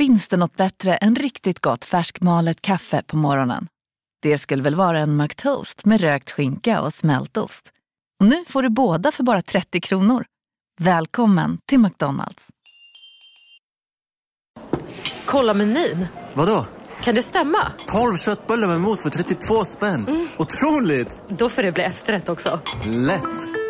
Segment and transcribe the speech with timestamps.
[0.00, 3.66] Finns det något bättre än riktigt gott färskmalet kaffe på morgonen?
[4.22, 7.70] Det skulle väl vara en McToast med rökt skinka och smältost.
[8.20, 10.24] Och nu får du båda för bara 30 kronor.
[10.80, 12.48] Välkommen till McDonalds.
[15.24, 16.06] Kolla menyn.
[16.34, 16.66] Vadå?
[17.02, 17.72] Kan det stämma?
[17.86, 20.08] 12 köttbullar med mos för 32 spänn.
[20.08, 20.28] Mm.
[20.38, 21.20] Otroligt!
[21.28, 22.60] Då får det bli efterrätt också.
[22.84, 23.69] Lätt!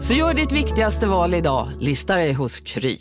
[0.00, 2.98] Så gör ditt viktigaste val idag, lista dig hos Kry.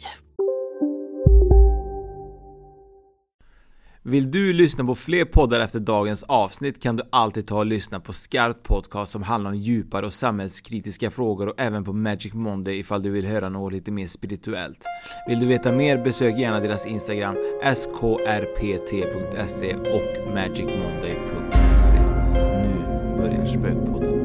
[4.03, 7.99] Vill du lyssna på fler poddar efter dagens avsnitt kan du alltid ta och lyssna
[7.99, 12.79] på Skarpt Podcast som handlar om djupare och samhällskritiska frågor och även på Magic Monday
[12.79, 14.85] ifall du vill höra något lite mer spirituellt.
[15.27, 17.35] Vill du veta mer besök gärna deras Instagram
[17.75, 21.99] skrpt.se och magicmonday.se.
[22.63, 22.83] Nu
[23.17, 24.16] börjar Spökpodden.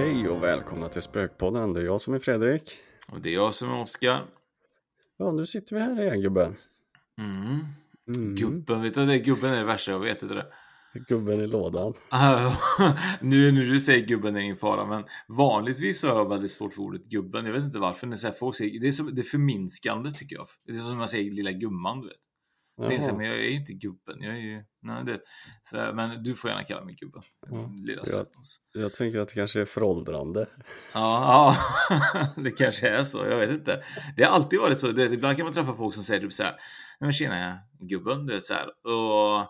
[0.00, 1.72] Hej och välkomna till Spökpodden.
[1.72, 2.78] Det är jag som är Fredrik.
[3.08, 4.20] Och det är jag som är Oskar.
[5.16, 6.56] Ja, nu sitter vi här igen gubben.
[7.18, 7.58] Mm.
[8.16, 8.34] Mm.
[8.34, 9.18] Gubben, vet du det?
[9.18, 10.46] Gubben är det värsta jag vet, vet du det?
[11.08, 11.94] Gubben i lådan.
[13.20, 16.82] nu när du säger gubben är ingen fara, men vanligtvis har jag väldigt svårt för
[16.82, 17.46] ordet gubben.
[17.46, 18.06] Jag vet inte varför.
[18.06, 20.46] När så här, folk säger, det, är som, det är förminskande tycker jag.
[20.66, 22.16] Det är som när man säger lilla gumman, du vet.
[22.88, 24.22] Det så, men jag är ju inte gubben.
[24.22, 25.20] Jag är ju, nej, det,
[25.62, 27.22] så, men du får gärna kalla mig gubben.
[27.50, 28.26] Ja, Lilla jag,
[28.72, 30.46] jag tänker att det kanske är föråldrande.
[30.94, 31.56] Ja,
[31.92, 33.18] ja det kanske är så.
[33.18, 33.84] Jag vet inte.
[34.16, 34.86] Det har alltid varit så.
[34.86, 36.52] Det, ibland kan man träffa folk som säger typ så här.
[36.52, 38.68] Nej men tjena gubben, du vet så här.
[38.86, 39.40] Och,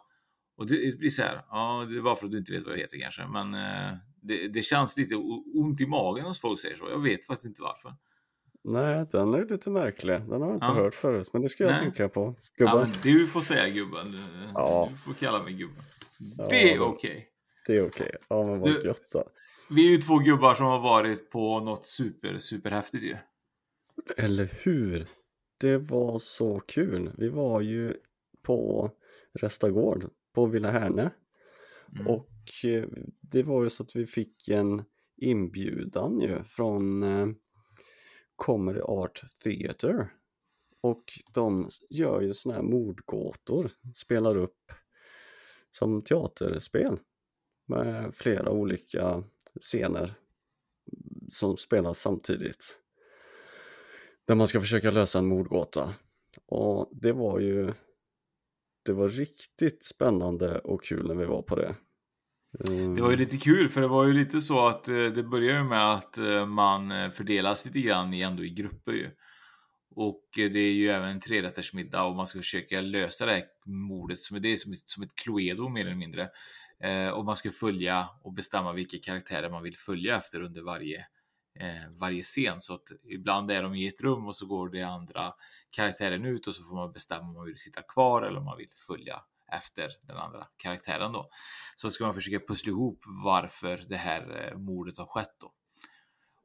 [0.56, 1.44] och det blir så här.
[1.50, 3.26] Ja, det är bara för att du inte vet vad jag heter kanske.
[3.26, 5.14] Men eh, det, det känns lite
[5.54, 6.90] ont i magen hos folk säger så.
[6.90, 7.94] Jag vet faktiskt inte varför.
[8.64, 10.20] Nej, den är lite märklig.
[10.20, 10.74] Den har jag inte ja.
[10.74, 11.82] hört förut, men det ska jag Nej.
[11.82, 12.34] tänka på.
[12.56, 12.76] Gubben.
[12.76, 14.12] Ja, du får säga gubben.
[14.12, 14.18] Du,
[14.54, 14.88] ja.
[14.90, 15.84] du får kalla mig gubben.
[16.38, 17.10] Ja, det är okej.
[17.10, 17.24] Okay.
[17.66, 18.06] Det är okej.
[18.06, 18.18] Okay.
[18.28, 19.24] Ja, men vad gött då.
[19.70, 23.16] Vi är ju två gubbar som har varit på något super, super häftigt ju.
[24.16, 25.06] Eller hur?
[25.58, 27.10] Det var så kul.
[27.18, 27.94] Vi var ju
[28.42, 28.90] på
[29.32, 31.10] Restagård på Villa Härne.
[31.94, 32.06] Mm.
[32.06, 32.84] Och eh,
[33.20, 34.84] det var ju så att vi fick en
[35.16, 37.28] inbjudan ju från eh,
[38.40, 40.12] Comedy Art Theater
[40.82, 44.72] och de gör ju sådana här mordgåtor, spelar upp
[45.70, 46.98] som teaterspel
[47.66, 49.24] med flera olika
[49.60, 52.78] scener mm, som spelas samtidigt.
[54.24, 55.94] Där man ska försöka lösa en mordgåta.
[56.46, 57.74] Och det var ju
[58.82, 61.74] det var riktigt spännande och kul när vi var på det.
[62.58, 62.94] Mm.
[62.94, 65.64] Det var ju lite kul för det var ju lite så att eh, det började
[65.64, 69.10] med att eh, man eh, fördelas lite grann ändå i grupper ju.
[69.94, 74.18] Och det är ju även en trerättersmiddag och man ska försöka lösa det här mordet
[74.18, 76.30] som är, det som, som ett Cluedo mer eller mindre.
[77.12, 81.06] och man ska följa och bestämma vilka karaktärer man vill följa efter under varje,
[82.00, 82.60] varje scen.
[82.60, 85.32] Så att ibland är de i ett rum och så går det andra
[85.76, 88.58] karaktären ut och så får man bestämma om man vill sitta kvar eller om man
[88.58, 89.22] vill följa
[89.52, 91.26] efter den andra karaktären då.
[91.74, 95.52] Så ska man försöka pussla ihop varför det här eh, mordet har skett då.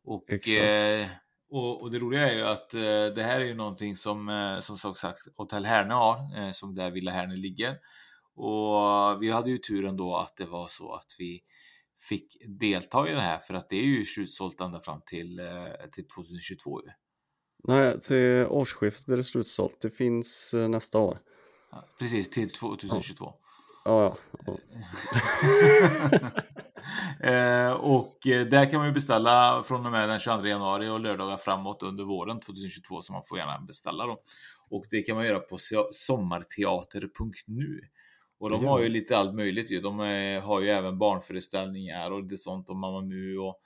[0.03, 1.05] Och, eh,
[1.49, 4.59] och, och, det roliga är ju att eh, det här är ju någonting som eh,
[4.59, 7.77] som sagt Hotell Herne har, eh, som där Villa Herne ligger.
[8.35, 11.41] Och vi hade ju turen då att det var så att vi
[12.09, 15.89] fick delta i det här för att det är ju slutsålt ända fram till, eh,
[15.91, 16.81] till 2022.
[17.67, 19.81] Nej, till årsskiftet är det slutsålt.
[19.81, 21.19] Det finns nästa år.
[21.99, 23.33] Precis, till 2022.
[23.85, 24.57] Ja, ja.
[27.29, 30.99] eh, och eh, där kan man ju beställa från och med den 22 januari och
[30.99, 34.17] lördagar framåt under våren 2022 så man får gärna beställa dem.
[34.69, 35.57] Och det kan man göra på
[35.91, 37.81] sommarteater.nu.
[38.39, 39.81] Och de har ju lite allt möjligt ju.
[39.81, 43.61] De är, har ju även barnföreställningar och det sånt om Mamma Mu och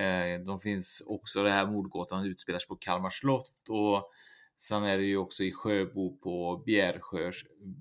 [0.00, 4.10] eh, de finns också det här mordgåtan utspelar sig på Kalmar slott och
[4.58, 7.36] Sen är det ju också i Sjöbo på Bjärsjös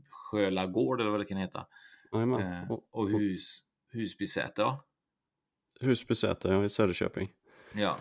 [0.10, 1.66] Sjölagård eller vad det kan heta.
[2.14, 4.80] Eh, och hus, Husbysäte va?
[5.80, 7.30] Husbysäte, ja i Söderköping.
[7.74, 7.98] Ja.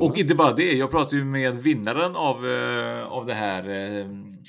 [0.00, 4.06] Och inte bara det, jag pratade ju med vinnaren av, uh, av det här uh,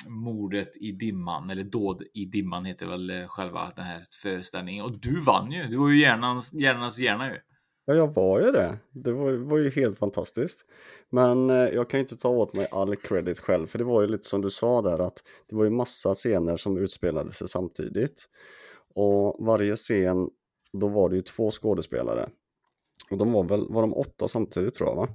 [0.08, 4.86] mordet i dimman, eller dåd i dimman heter väl uh, själva den här föreställningen.
[4.86, 7.40] Och du vann ju, du var ju hjärnans, hjärnans hjärna ju.
[7.92, 8.78] Ja, jag var ju det.
[8.92, 10.66] Det var, var ju helt fantastiskt.
[11.10, 14.02] Men eh, jag kan ju inte ta åt mig all credit själv, för det var
[14.02, 17.50] ju lite som du sa där att det var ju massa scener som utspelade sig
[17.50, 18.26] samtidigt.
[18.96, 20.30] Och varje scen,
[20.74, 22.30] då var det ju två skådespelare.
[23.10, 25.08] Och de var väl, var de åtta samtidigt tror jag va?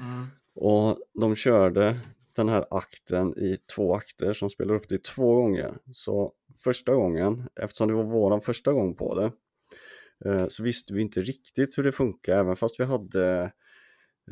[0.00, 0.26] Mm.
[0.54, 2.00] Och de körde
[2.36, 5.78] den här akten i två akter som spelar upp det två gånger.
[5.92, 6.32] Så
[6.64, 9.32] första gången, eftersom det var våran första gång på det,
[10.24, 13.52] Eh, så visste vi inte riktigt hur det funkar, även fast vi hade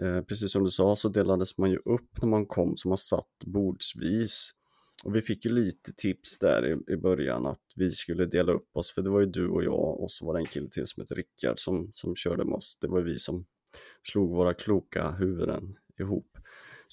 [0.02, 2.98] eh, Precis som du sa så delades man ju upp när man kom så man
[2.98, 4.50] satt bordsvis.
[5.04, 8.76] Och vi fick ju lite tips där i, i början att vi skulle dela upp
[8.76, 10.86] oss för det var ju du och jag och så var det en kille till
[10.86, 12.78] som hette Rickard som, som körde med oss.
[12.80, 13.46] Det var vi som
[14.02, 16.38] slog våra kloka huvuden ihop.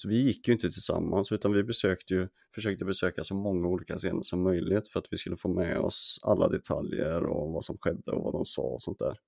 [0.00, 3.98] Så vi gick ju inte tillsammans utan vi besökte ju, försökte besöka så många olika
[3.98, 7.78] scener som möjligt för att vi skulle få med oss alla detaljer och vad som
[7.78, 9.18] skedde och vad de sa och sånt där.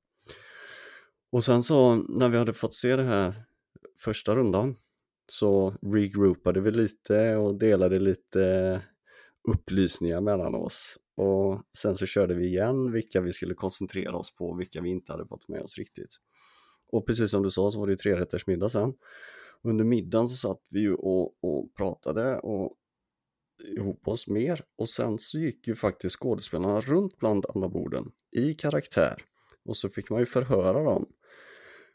[1.32, 3.42] Och sen så när vi hade fått se det här
[3.98, 4.76] första rundan
[5.32, 8.82] så regroupade vi lite och delade lite
[9.48, 14.46] upplysningar mellan oss och sen så körde vi igen vilka vi skulle koncentrera oss på
[14.46, 16.16] och vilka vi inte hade fått med oss riktigt.
[16.92, 18.92] Och precis som du sa så var det ju trerättersmiddag sen.
[19.64, 22.76] Under middagen så satt vi ju och, och pratade och
[23.76, 28.54] ihop oss mer och sen så gick ju faktiskt skådespelarna runt bland alla borden i
[28.54, 29.22] karaktär
[29.64, 31.06] och så fick man ju förhöra dem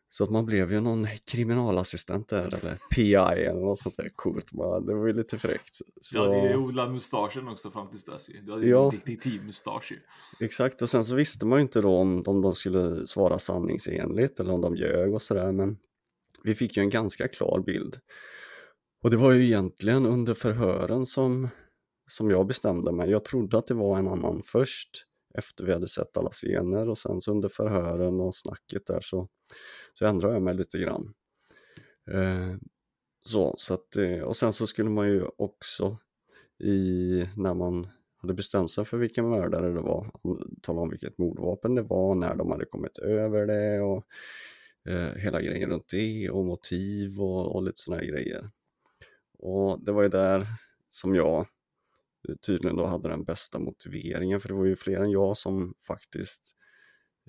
[0.09, 4.53] så att man blev ju någon kriminalassistent där eller PI eller något sånt där coolt.
[4.53, 5.75] Man, det var ju lite fräckt.
[6.01, 6.17] Så...
[6.17, 8.41] Du hade ju odlat mustaschen också fram tills dess ju.
[8.41, 8.91] Du hade ju Ja.
[8.93, 9.99] detektivmustasch ju.
[10.45, 14.39] Exakt, och sen så visste man ju inte då om, om de skulle svara sanningsenligt
[14.39, 15.77] eller om de ljög och sådär, men
[16.45, 17.97] vi fick ju en ganska klar bild.
[19.03, 21.49] Och det var ju egentligen under förhören som,
[22.09, 23.09] som jag bestämde mig.
[23.09, 24.89] Jag trodde att det var en annan först,
[25.37, 29.27] efter vi hade sett alla scener och sen så under förhören och snacket där så,
[29.93, 31.13] så ändrade jag mig lite grann.
[32.11, 32.55] Eh,
[33.27, 35.97] så, så att, eh, och sen så skulle man ju också
[36.63, 37.87] i, när man
[38.17, 40.11] hade bestämt sig för vilken mördare det var,
[40.61, 44.05] tala om vilket mordvapen det var, när de hade kommit över det och
[44.85, 48.49] eh, hela grejen runt det och motiv och, och lite sådana här grejer.
[49.39, 50.47] Och det var ju där
[50.89, 51.39] som jag
[52.29, 55.73] eh, tydligen då hade den bästa motiveringen för det var ju fler än jag som
[55.87, 56.55] faktiskt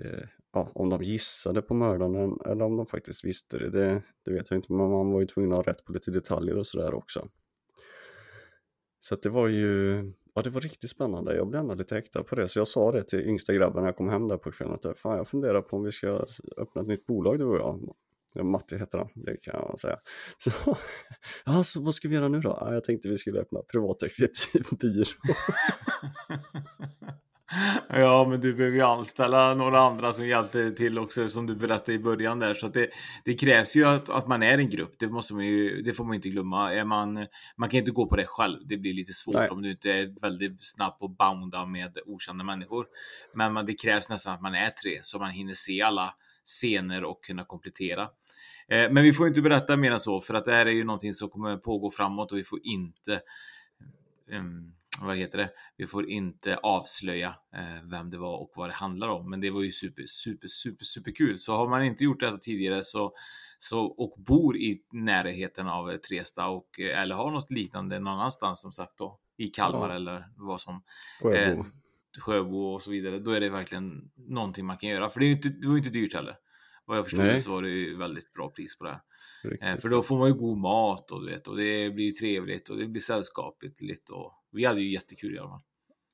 [0.04, 4.32] eh, ja, om de gissade på mördaren eller om de faktiskt visste det, det, det
[4.32, 6.66] vet jag inte, men man var ju tvungen att ha rätt på lite detaljer och
[6.66, 7.28] sådär också.
[9.00, 9.98] Så att det var ju,
[10.36, 12.92] ja det var riktigt spännande, jag blev ändå lite äktad på det, så jag sa
[12.92, 15.28] det till yngsta grabben när jag kom hem där på kvällen, att eh, fan jag
[15.28, 17.94] funderar på om vi ska öppna ett nytt bolag du och jag.
[18.44, 19.98] Matti heter han, det kan jag säga.
[20.38, 20.50] Så,
[21.44, 22.58] ja, så vad ska vi göra nu då?
[22.60, 25.04] Ja, jag tänkte vi skulle öppna privatdetektivbyrå.
[27.88, 31.92] Ja, men du behöver ju anställa några andra som hjälper till också, som du berättade
[31.92, 32.54] i början där.
[32.54, 32.90] Så det,
[33.24, 34.94] det krävs ju att, att man är en grupp.
[34.98, 36.72] Det, måste man ju, det får man inte glömma.
[36.72, 37.26] Är man,
[37.56, 38.58] man kan inte gå på det själv.
[38.68, 39.48] Det blir lite svårt Nej.
[39.48, 42.86] om du inte är väldigt snabb på att bounda med okända människor.
[43.34, 46.14] Men man, det krävs nästan att man är tre, så man hinner se alla
[46.44, 48.02] scener och kunna komplettera.
[48.68, 50.84] Eh, Men vi får inte berätta mer än så, för att det här är ju
[50.84, 53.20] någonting som kommer pågå framåt och vi får inte
[54.32, 55.50] um, vad heter det?
[55.76, 59.30] Vi får inte avslöja eh, vem det var och vad det handlar om.
[59.30, 61.38] Men det var ju super, super, super, super kul.
[61.38, 63.12] Så har man inte gjort detta tidigare så,
[63.58, 68.12] så och bor i närheten av eh, Tresta och eh, eller har något liknande någon
[68.12, 69.94] annanstans som sagt då i Kalmar Ja.
[69.96, 70.82] eller vad som
[71.22, 71.60] Sjöbo.
[71.60, 71.66] eh,
[72.20, 73.18] Sjöbo och så vidare.
[73.18, 75.10] Då är det verkligen någonting man kan göra.
[75.10, 76.36] För det, är inte, det var inte dyrt heller.
[76.84, 77.40] Vad jag förstod Nej.
[77.40, 79.00] så var det ju väldigt bra pris på det här.
[79.44, 79.82] Riktigt.
[79.82, 82.76] För då får man ju god mat och, du vet, och det blir trevligt och
[82.76, 84.10] det blir sällskapligt.
[84.10, 85.60] Och vi hade ju jättekul i alla fall.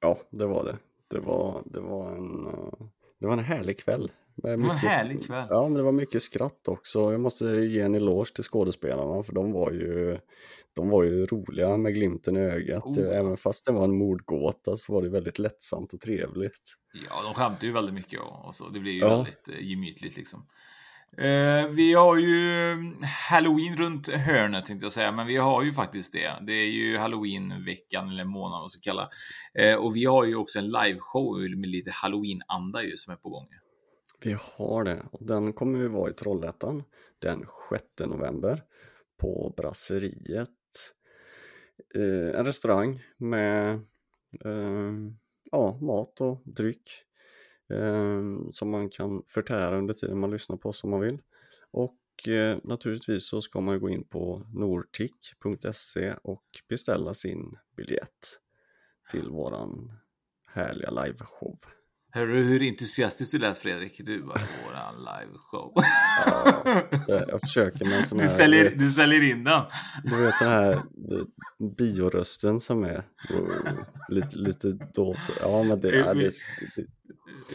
[0.00, 0.78] Ja, det var det.
[1.08, 2.86] Det var, det var, en, eh,
[3.20, 4.10] det var en härlig kväll.
[4.36, 5.46] Det var en mycket- härlig kväll.
[5.50, 7.12] Ja, men det var mycket skratt också.
[7.12, 10.18] Jag måste ge en eloge till skådespelarna för de var ju,
[10.76, 12.84] de var ju roliga med glimten i ögat.
[12.84, 13.16] Oh.
[13.16, 16.74] Även fast det var en mordgåta så var det väldigt lättsamt och trevligt.
[17.08, 18.68] Ja, de skämtade ju väldigt mycket och, och så.
[18.68, 19.08] Det blir ju Ja.
[19.16, 20.46] väldigt eh, gemytligt liksom.
[21.18, 22.76] Eh, vi har ju
[23.30, 26.32] Halloween runt hörnet tänkte jag säga, men vi har ju faktiskt det.
[26.46, 29.08] Det är ju Halloween-veckan eller månaden man ska kalla.
[29.54, 33.28] Eh, och vi har ju också en liveshow med lite Halloween-anda ju som är på
[33.28, 33.48] gång.
[34.24, 36.82] Vi har det och den kommer vi vara i Trollhättan
[37.18, 38.62] den 6 november
[39.20, 40.48] på Brasseriet.
[41.94, 43.74] Eh, en restaurang med
[44.44, 44.92] eh,
[45.50, 46.90] ja, mat och dryck
[47.72, 51.18] Ehm, som man kan förtära under tiden man lyssnar på oss om man vill.
[51.70, 58.38] Och eh, naturligtvis så ska man ju gå in på nortic.se och beställa sin biljett
[59.10, 59.92] till våran
[60.46, 61.58] härliga liveshow.
[62.14, 64.00] Hörru hur entusiastisk du lät Fredrik.
[64.04, 65.72] Du bara, våran liveshow.
[67.08, 69.62] Ja, jag försöker med en sån Du här, säljer, du säljer in den.
[70.04, 70.82] du vet den här
[71.76, 73.04] biorösten som är
[74.08, 75.16] lite, lite då.
[75.40, 76.30] Ja, men det, ja, det,
[76.76, 76.86] det,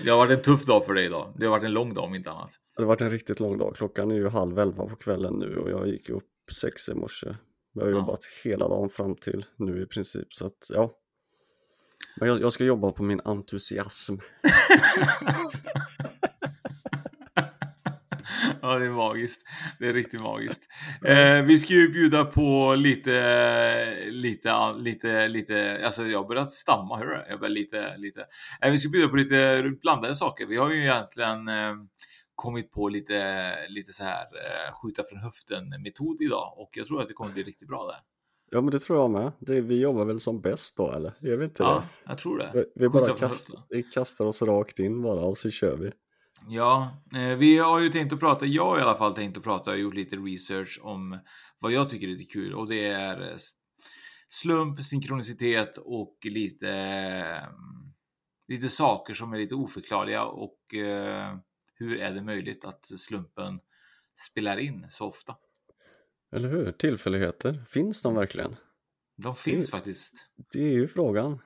[0.03, 1.33] Det har varit en tuff dag för dig idag.
[1.37, 2.49] Det har varit en lång dag om inte annat.
[2.75, 3.75] det har varit en riktigt lång dag.
[3.75, 6.23] Klockan är ju halv elva på kvällen nu och jag gick upp
[6.61, 7.35] sex i morse.
[7.73, 7.97] Jag har Ja.
[7.97, 10.91] jobbat hela dagen fram till nu i princip så att ja.
[12.15, 14.15] Men jag, jag ska jobba på min entusiasm.
[18.61, 19.41] Ja, det är magiskt.
[19.79, 20.63] Det är riktigt magiskt.
[21.05, 26.97] Eh, vi ska ju bjuda på lite, lite, lite, lite, alltså jag har börjat stamma,
[26.97, 27.25] hör du?
[27.29, 28.25] Jag börjar lite, lite.
[28.61, 30.45] Eh, vi ska bjuda på lite blandade saker.
[30.45, 31.75] Vi har ju egentligen eh,
[32.35, 37.01] kommit på lite, lite så här eh, skjuta från höften metod idag och jag tror
[37.01, 37.99] att det kommer bli riktigt bra där.
[38.49, 39.31] Ja men det tror jag med.
[39.39, 41.13] Det, vi jobbar väl som bäst då eller?
[41.21, 42.09] Gör vi inte Ja, det?
[42.09, 42.51] jag tror det.
[42.53, 43.59] Vi, vi bara höften.
[43.69, 45.91] vi kastar oss rakt in bara och så kör vi.
[46.49, 49.43] Ja, eh, vi har ju tänkt att prata, jag har i alla fall tänkt att
[49.43, 51.19] prata och gjort lite research om
[51.59, 53.37] vad jag tycker är lite kul och det är eh,
[54.29, 57.49] slump, synkronicitet och lite, eh,
[58.47, 60.57] lite saker som är lite oförklarliga och
[61.79, 63.59] hur är det möjligt att slumpen
[64.29, 65.35] spelar in så ofta?
[66.37, 66.71] Eller hur?
[66.71, 68.55] Tillfälligheter, finns de verkligen?
[69.15, 70.29] De finns Det- faktiskt.
[70.53, 71.39] Det är ju frågan.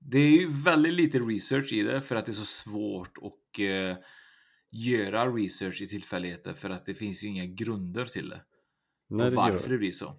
[0.00, 3.58] Det är ju väldigt lite research i det för att det är så svårt att
[3.60, 3.96] eh,
[4.70, 8.40] göra research i tillfälligheter för att det finns ju inga grunder till det.
[9.08, 10.14] Nej, och det varför gör, det blir så.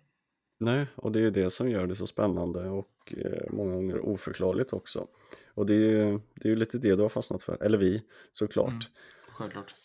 [0.60, 4.00] nej, och det är ju det som gör det så spännande och eh, många gånger
[4.00, 5.08] oförklarligt också.
[5.54, 8.04] Och det är ju det är ju lite det du har fastnat för, eller vi
[8.32, 8.70] såklart.
[8.70, 8.82] Mm.
[9.32, 9.76] Självklart.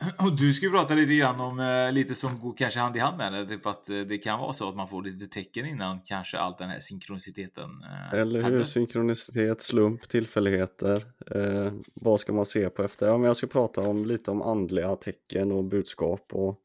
[0.18, 2.98] Och du ska ju prata lite grann om eh, lite som går kanske hand i
[2.98, 3.46] hand med det.
[3.46, 6.58] Typ att eh, det kan vara så att man får lite tecken innan kanske allt
[6.58, 8.42] den här synkroniciteten eh, Eller hur?
[8.42, 8.64] händer.
[8.64, 11.04] Synkronicitet, slump, tillfälligheter.
[11.34, 13.06] Eh, vad ska man se på efter?
[13.06, 16.60] Ja, men jag ska prata om lite om andliga tecken och budskap och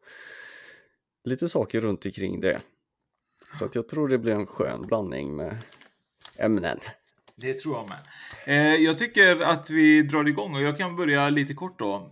[1.24, 2.62] lite saker runt omkring det.
[3.54, 5.58] Så att jag tror det blir en skön blandning med
[6.38, 6.80] ämnen.
[7.36, 8.00] Det tror jag med.
[8.46, 12.12] Eh, jag tycker att vi drar igång och jag kan börja lite kort då.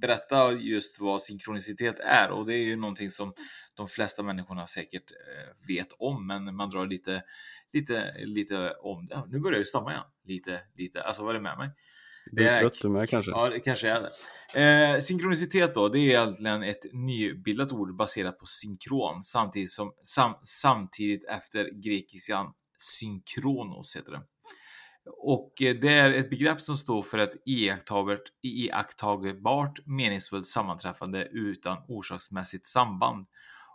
[0.00, 3.32] Berätta just vad synkronicitet är och det är ju någonting som
[3.74, 7.22] de flesta människorna säkert eh, vet om, men man drar lite,
[7.72, 9.22] lite, lite om det.
[9.28, 10.04] Nu börjar jag ju stamma igen.
[10.24, 11.02] Lite, lite.
[11.02, 11.70] Alltså vad är det med mig?
[12.36, 13.32] Är är- trött du med kanske?
[13.32, 14.92] Ja, det kanske är det.
[14.94, 20.34] Eh, synkronicitet då, det är egentligen ett nybildat ord baserat på synkron samtidigt, som, sam,
[20.44, 22.46] samtidigt efter grekiskan
[22.78, 24.22] synkronos heter det.
[25.16, 31.78] Och eh, det är ett begrepp som står för ett iakttagbart, iakttagbart meningsfullt sammanträffande utan
[31.88, 33.26] orsaksmässigt samband.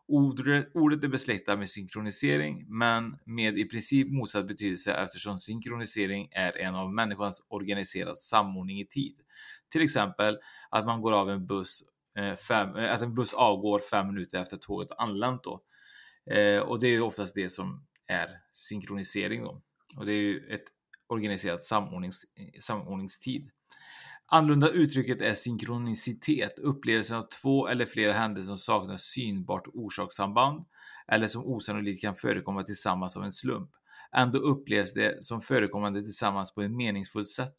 [0.07, 6.75] Ordet, är besläktat med synkronisering, men med i princip motsatt betydelse eftersom synkronisering är en
[6.75, 9.15] av människans organiserad samordning i tid.
[9.71, 10.37] Till exempel
[10.69, 11.83] att man går av en buss,
[12.17, 15.61] eh, fem, eh, att en buss avgår fem minuter efter tåget anlänt då.
[16.65, 19.61] Och det är ju oftast det som är synkronisering då.
[19.97, 20.74] Och det är ju ett
[21.07, 23.49] organiserad samordnings, eh, samordningstid.
[24.27, 30.65] Annorlunda uttrycket är synkronicitet, upplevelsen av två eller flera händelser som saknar synbart orsakssamband
[31.07, 33.69] eller som osannolikt kan förekomma tillsammans av en slump.
[34.15, 37.55] Ändå upplevs det som förekommande tillsammans på ett meningsfullt sätt.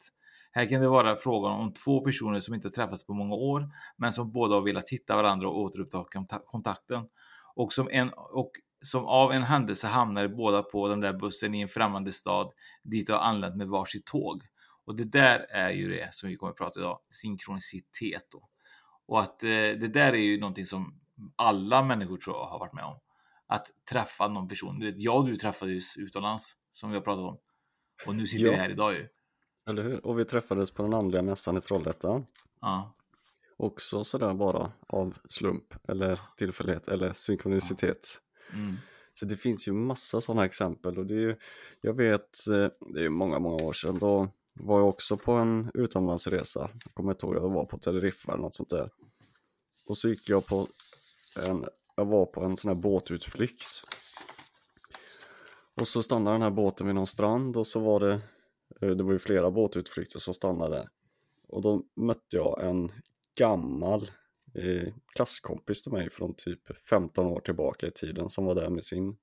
[0.51, 3.69] Här kan det vara frågan om två personer som inte har träffats på många år,
[3.97, 6.05] men som båda har velat hitta varandra och återuppta
[6.45, 7.03] kontakten.
[7.55, 11.61] Och som, en, och som av en händelse hamnar båda på den där bussen i
[11.61, 12.51] en främmande stad
[12.83, 14.43] dit de har anlänt med varsitt tåg.
[14.85, 18.49] Och det där är ju det som vi kommer att prata idag, synkronicitet då.
[19.07, 20.99] Och att eh, det där är ju någonting som
[21.35, 22.99] alla människor tror jag har varit med om.
[23.47, 24.79] Att träffa någon person.
[24.79, 27.37] Du vet, jag och du träffades utomlands, som vi har pratat om.
[28.05, 28.51] Och nu sitter Ja.
[28.51, 29.07] vi här idag ju.
[29.69, 30.05] Eller hur?
[30.05, 32.25] Och vi träffades på den andliga mässan i Trollhättan.
[32.61, 32.93] Ja.
[33.57, 38.21] Också sådär bara av slump eller tillfällighet eller synkronicitet.
[38.53, 38.75] Mm.
[39.13, 41.35] Så det finns ju massa sådana exempel och det är ju,
[41.81, 45.71] jag vet, eh, det är många, många år sedan, då var jag också på en
[45.73, 46.69] utomlandsresa.
[46.83, 48.89] Jag kommer inte ihåg, jag var på Teneriffa eller något sånt där.
[49.87, 50.67] Och så gick jag på
[51.45, 53.83] en, jag var på en sån här båtutflykt.
[55.75, 58.21] Och så stannade den här båten vid någon strand och så var det,
[58.81, 60.89] eh, det var ju flera båtutflykter som stannade.
[61.47, 62.91] Och då mötte jag en
[63.37, 64.11] gammal
[64.55, 68.83] eh, klasskompis till mig från typ 15 år tillbaka i tiden som var där med
[68.83, 69.17] sin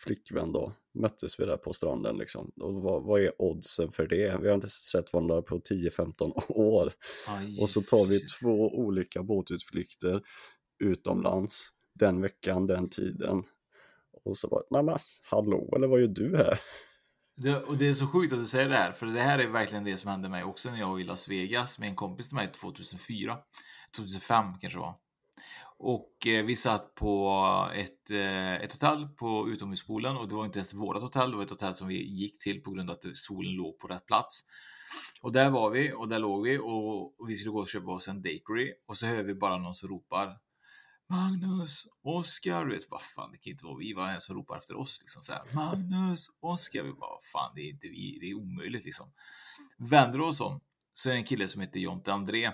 [0.00, 0.72] flickvän då.
[0.94, 2.52] Möttes vi där på stranden liksom.
[2.60, 4.38] Och vad, vad är oddsen för det?
[4.42, 6.92] Vi har inte sett varandra på 10-15 år.
[7.26, 10.22] Aj, Och så tar vi två olika båtutflykter
[10.84, 13.42] utomlands den veckan, den tiden.
[14.24, 16.60] Och så bara, nej men hallå, eller vad gör du här?
[17.36, 19.46] Det, och det är så sjukt att du säger det här, för det här är
[19.46, 22.28] verkligen det som hände mig också när jag var i Las Vegas med en kompis
[22.28, 23.38] till mig 2004.
[23.96, 24.94] 2005 kanske det var.
[25.82, 27.30] Och eh, vi satt på
[27.74, 31.44] ett, eh, ett hotell på utomhuspoolen och det var inte ens vårt hotell, det var
[31.44, 34.44] ett hotell som vi gick till på grund av att solen låg på rätt plats.
[35.20, 37.90] Och där var vi och där låg vi och, och vi skulle gå och köpa
[37.90, 40.38] oss en bakery och så hör vi bara någon som ropar
[41.10, 44.36] Magnus, Oskar, du vet vad fan det kan inte vara vi, vad är det som
[44.36, 48.18] ropar efter oss liksom så här, Magnus, Oskar, vi bara fan det är inte vi,
[48.20, 49.12] det är omöjligt liksom.
[49.78, 50.60] Vänder oss om
[50.92, 52.52] så är det en kille som heter Jonte André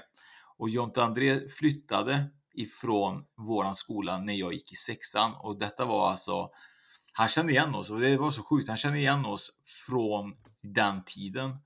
[0.58, 6.10] och Jonte André flyttade ifrån våran skola när jag gick i sexan och detta var
[6.10, 6.50] alltså
[7.12, 8.68] han kände igen oss och det var så sjukt.
[8.68, 9.50] Han kände igen oss
[9.86, 11.56] från den tiden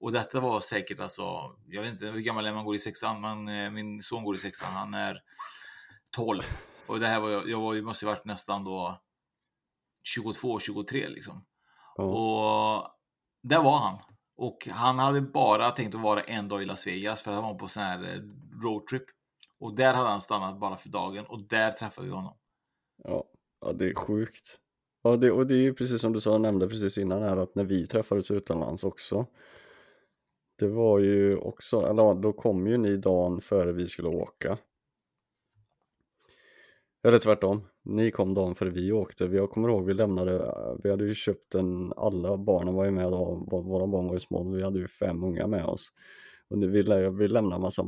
[0.00, 1.22] och detta var säkert alltså.
[1.66, 4.34] Jag vet inte hur gammal är man går i sexan, men eh, min son går
[4.34, 4.72] i sexan.
[4.72, 5.22] Han är
[6.16, 6.42] 12
[6.86, 7.48] och det här var jag.
[7.48, 9.00] Jag var, måste varit nästan då
[10.02, 11.44] 22, 23 liksom.
[11.96, 12.04] Ja.
[12.04, 12.86] Och
[13.42, 13.98] där var han
[14.40, 17.52] och han hade bara tänkt att vara en dag i Las Vegas för att han
[17.52, 18.20] var på sån här eh,
[18.62, 19.02] roadtrip
[19.58, 22.34] och där hade han stannat bara för dagen och där träffade vi honom.
[23.04, 23.24] Ja,
[23.60, 24.58] ja det är sjukt.
[25.02, 27.54] Ja, det, och det är ju precis som du sa, nämnde precis innan här att
[27.54, 29.26] när vi träffades utomlands också.
[30.58, 34.58] Det var ju också, eller ja, då kom ju ni dagen före vi skulle åka.
[37.02, 39.24] Eller tvärtom, ni kom dagen före vi åkte.
[39.24, 43.12] Jag kommer ihåg vi lämnade, vi hade ju köpt en, alla barnen var ju med
[43.12, 45.92] då, vå- våra barn var ju små, vi hade ju fem unga med oss.
[46.50, 46.82] Och vi,
[47.18, 47.84] vi lämnade massa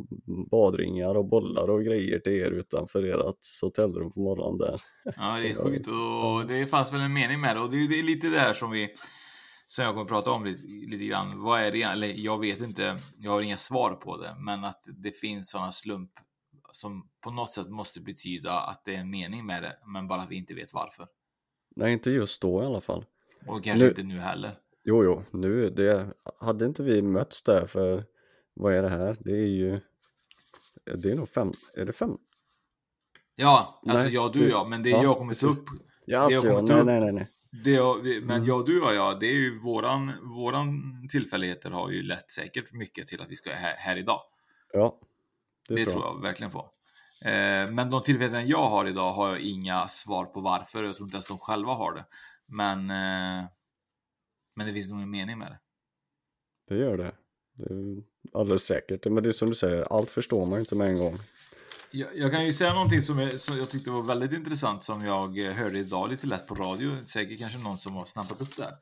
[0.51, 4.83] badringar och bollar och grejer till er utanför ert hotellrum på morgonen där.
[5.05, 8.03] Ja, det är sjukt och det fanns väl en mening med det och det är,
[8.03, 8.95] lite där som vi
[9.67, 11.43] som jag kommer prata om lite, lite grann.
[11.43, 11.83] Vad är det?
[11.83, 12.97] Eller jag vet inte.
[13.19, 16.11] Jag har inga svar på det, men att det finns sådana slump
[16.73, 20.21] som på något sätt måste betyda att det är en mening med det, men bara
[20.23, 21.07] att vi inte vet varför.
[21.77, 23.05] Nej, inte just då i alla fall.
[23.47, 24.59] Och kanske Nu- inte nu heller.
[24.85, 28.05] Jo, jo, nu, det, hade inte vi mötts där för,
[28.55, 29.17] vad är det här?
[29.21, 29.81] Det är ju,
[30.97, 32.19] det är nog fem, är det fem?
[33.35, 35.61] Ja, alltså Nej, jag, du och jag, men det ja, jag kommer ta precis.
[35.63, 35.69] upp.
[36.07, 37.29] Ja, alltså, jag ja, kommer ta nej, upp- nej, nej, nej.
[37.65, 38.45] Det jag, men Mm.
[38.45, 43.07] jag, du och jag, det är ju våran, våran tillfälligheter har ju lett säkert mycket
[43.07, 44.21] till att vi ska här, här idag.
[44.73, 45.01] Ja,
[45.69, 46.15] det, Det, tror jag.
[46.15, 46.59] jag verkligen på.
[47.25, 50.85] Eh, men de tillfällen jag har idag har jag inga svar på varför.
[50.85, 52.05] Jag tror inte ens de själva har det.
[52.47, 53.49] Men, eh,
[54.57, 55.59] men det finns nog en mening med det.
[56.69, 57.13] Det gör det.
[57.57, 58.03] det är
[58.41, 59.07] alldeles säkert.
[59.07, 61.19] Men det är som du säger, allt förstår man ju inte med en gång.
[61.91, 65.05] Jag, jag kan ju säga någonting som, är, som jag tyckte var väldigt intressant som
[65.05, 67.05] jag eh, hörde idag lite lätt på radio.
[67.05, 68.75] Säkert kanske någon som har snappat upp det här.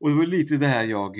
[0.00, 1.16] Och det var lite det här jag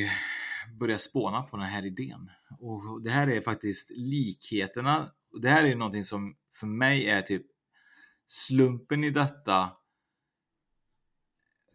[0.81, 2.31] började spåna på den här idén.
[2.61, 5.13] Och det här är faktiskt likheterna.
[5.33, 7.47] Och Det här är någonting som för mig är typ
[8.27, 9.71] slumpen i detta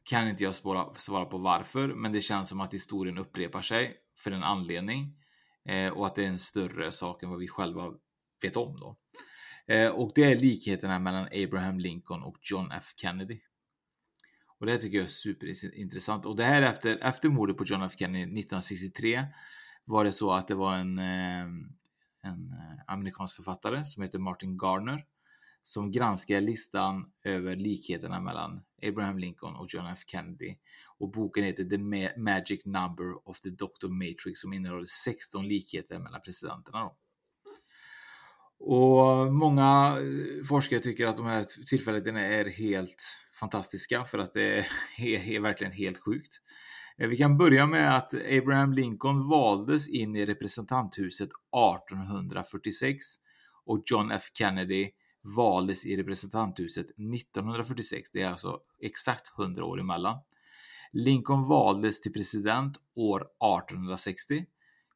[0.03, 3.97] kan inte jag spåra, svara på varför, men det känns som att historien upprepar sig
[4.17, 5.17] för en anledning
[5.65, 7.93] eh, och att det är en större sak än vad vi själva
[8.41, 8.97] vet om då.
[9.67, 13.39] Eh, och det är likheterna mellan Abraham Lincoln och John F Kennedy.
[14.59, 16.25] Och det här tycker jag är superintressant.
[16.25, 19.25] Och det här efter, efter mordet på John F Kennedy 1963
[19.85, 21.41] var det så att det var en, eh,
[22.23, 25.05] en eh, amerikansk författare som heter Martin Garner
[25.67, 30.55] som granskar listan över likheterna mellan Abraham Lincoln och John F Kennedy.
[30.97, 31.77] Och boken heter The
[32.17, 33.87] Magic Number of the Dr.
[33.87, 36.79] Matrix som innehåller 16 likheter mellan presidenterna.
[36.79, 36.95] Då.
[38.59, 43.03] Och många eh, forskare tycker att de här tillfällena är helt
[43.39, 44.67] fantastiska för att det är,
[44.97, 46.41] är, är verkligen helt sjukt.
[46.97, 53.05] Eh, vi kan börja med att Abraham Lincoln valdes in i representanthuset 1846
[53.65, 54.89] och John F Kennedy
[55.21, 58.11] valdes i representanthuset 1946.
[58.11, 60.19] Det är alltså exakt 100 år emellan.
[60.91, 64.45] Lincoln valdes till president år 1860.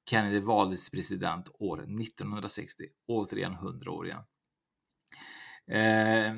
[0.09, 2.83] Kennedy valdes till president år 1960.
[3.07, 4.23] Återigen 100 år igen.
[5.71, 6.33] Eh,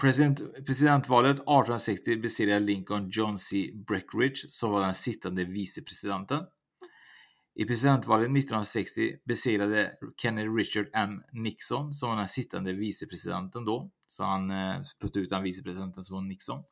[0.00, 3.70] president, presidentvalet 1860 besegrade Lincoln John C.
[3.86, 6.44] Breckridge som var den sittande vicepresidenten.
[7.54, 11.22] I presidentvalet 1960 besegrade Kennedy Richard M.
[11.32, 13.90] Nixon som var den sittande vicepresidenten då.
[14.08, 16.64] Så han eh, puttade ut den vicepresidenten som var Nixon.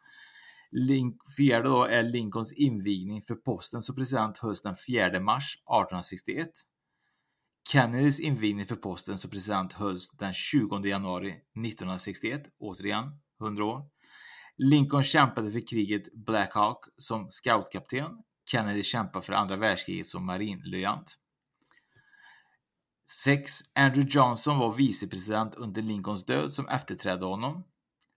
[0.71, 6.49] Link, fjärde då är Lincolns invigning för posten som president hösten 4 mars 1861.
[7.73, 13.05] Kennedys invigning för posten som president hölls den 20 januari 1961, återigen
[13.41, 13.83] 100 år.
[14.57, 18.11] Lincoln kämpade för kriget Black Hawk som scoutkapten.
[18.51, 21.15] Kennedy kämpade för andra världskriget som marinlöjant.
[23.25, 23.61] 6.
[23.75, 27.65] Andrew Johnson var vicepresident under Lincolns död som efterträdde honom.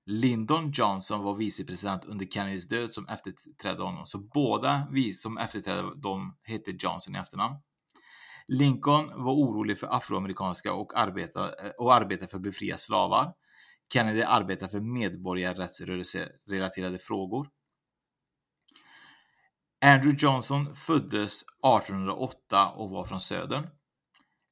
[0.05, 4.05] Lyndon Johnson var vicepresident under Kennedys död som efterträdde honom.
[4.05, 7.55] Så båda vi som efterträdde dem hette Johnson i efternamn.
[8.53, 13.33] Lincoln var orolig för afroamerikanska och arbetade, eh, och arbetade för att befria slavar.
[13.93, 17.49] Kennedy arbetade för medborgarrättsrelaterade frågor.
[19.85, 23.67] Andrew Johnson föddes 1808 och var från södern.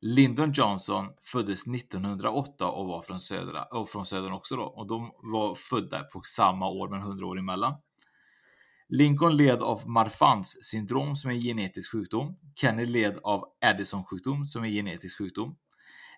[0.02, 4.64] Lyndon Johnson föddes 1908 och var från, södra, och från södern också då.
[4.64, 7.74] Och de var födda på samma år men 100 år emellan.
[8.90, 12.36] Lincoln led av Marfans syndrom som är en genetisk sjukdom.
[12.56, 15.56] Kennedy led av Addison sjukdom som är en genetisk sjukdom.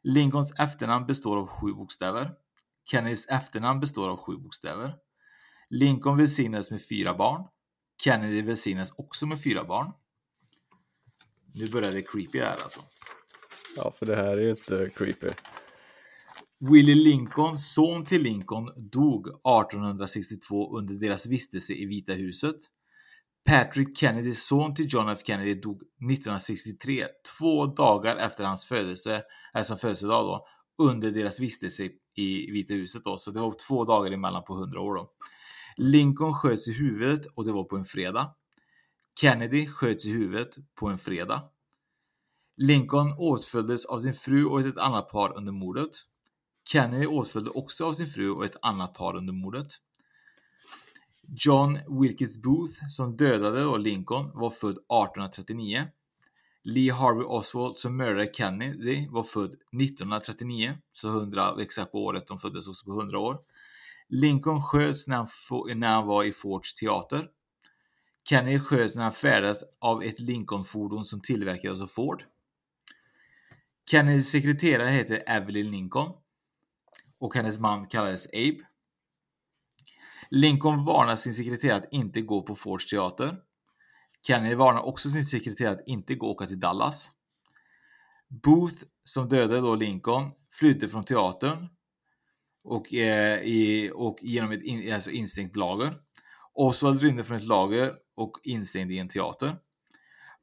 [0.03, 2.31] Lincolns efternamn består av sju bokstäver.
[2.91, 4.95] Kennedys efternamn består av sju bokstäver.
[5.69, 7.47] Lincoln välsignades med fyra barn.
[8.03, 9.91] Kennedy välsignades också med fyra barn.
[11.53, 12.81] Nu börjar det creepy här alltså.
[13.75, 15.29] Ja, för det här är ju inte creepy.
[16.63, 22.55] Willie Lincoln, son till Lincoln, dog 1862 under deras vistelse i Vita huset.
[23.45, 27.05] Patrick Kennedy, son till John F Kennedy, dog 1963,
[27.39, 30.45] två dagar efter hans födelse, alltså födelsedag då,
[30.85, 34.81] under deras vistelse i Vita huset då, så det var två dagar emellan på 100
[34.81, 35.11] år då.
[35.77, 38.35] Lincoln sköts i huvudet och det var på en fredag.
[39.21, 41.43] Kennedy sköts i huvudet på en fredag.
[42.57, 45.91] Lincoln åtföljdes av sin fru och ett annat par under mordet.
[46.69, 49.67] Kennedy åtföljde också av sin fru och ett annat par under mordet.
[51.27, 55.87] John Wilkes Booth, som dödade då Lincoln, var född 1839.
[56.63, 62.39] Lee Harvey Oswald, som mördade Kennedy, var född 1939, så 100 exakt på året de
[62.39, 63.39] föddes också på 100 år.
[64.09, 65.27] Lincoln sköts när han,
[65.79, 67.27] när han var i Fords teater.
[68.29, 72.23] Kennedy sköts när han färdades av ett Lincoln-fordon som tillverkades av Ford.
[73.91, 76.11] Kennedys sekreterare heter Evelyn Lincoln
[77.21, 78.67] och hennes man kallades Abe.
[80.29, 83.37] Lincoln varnar sin sekreterare att inte gå på Fords teater.
[84.27, 87.11] Kennedy varnar också sin sekreterare att inte gå och åka till Dallas.
[88.43, 91.67] Booth, som dödade då Lincoln, flydde från teatern
[92.63, 95.93] och, eh, i, och genom ett in, alltså instängt lager.
[96.53, 99.57] Oswald rymde från ett lager och instängd i en teater.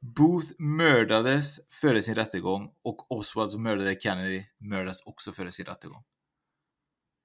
[0.01, 6.05] Booth mördades före sin rättegång och Oswald som mördade Kennedy mördades också före sin rättegång.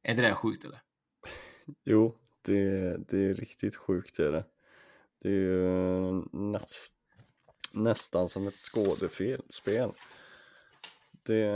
[0.04, 0.80] Är inte det sjukt eller?
[1.84, 4.46] Jo, det, det är riktigt sjukt är det.
[5.22, 6.96] Det är ju näst,
[7.74, 9.94] nästan som ett skådespel.
[11.24, 11.50] Det,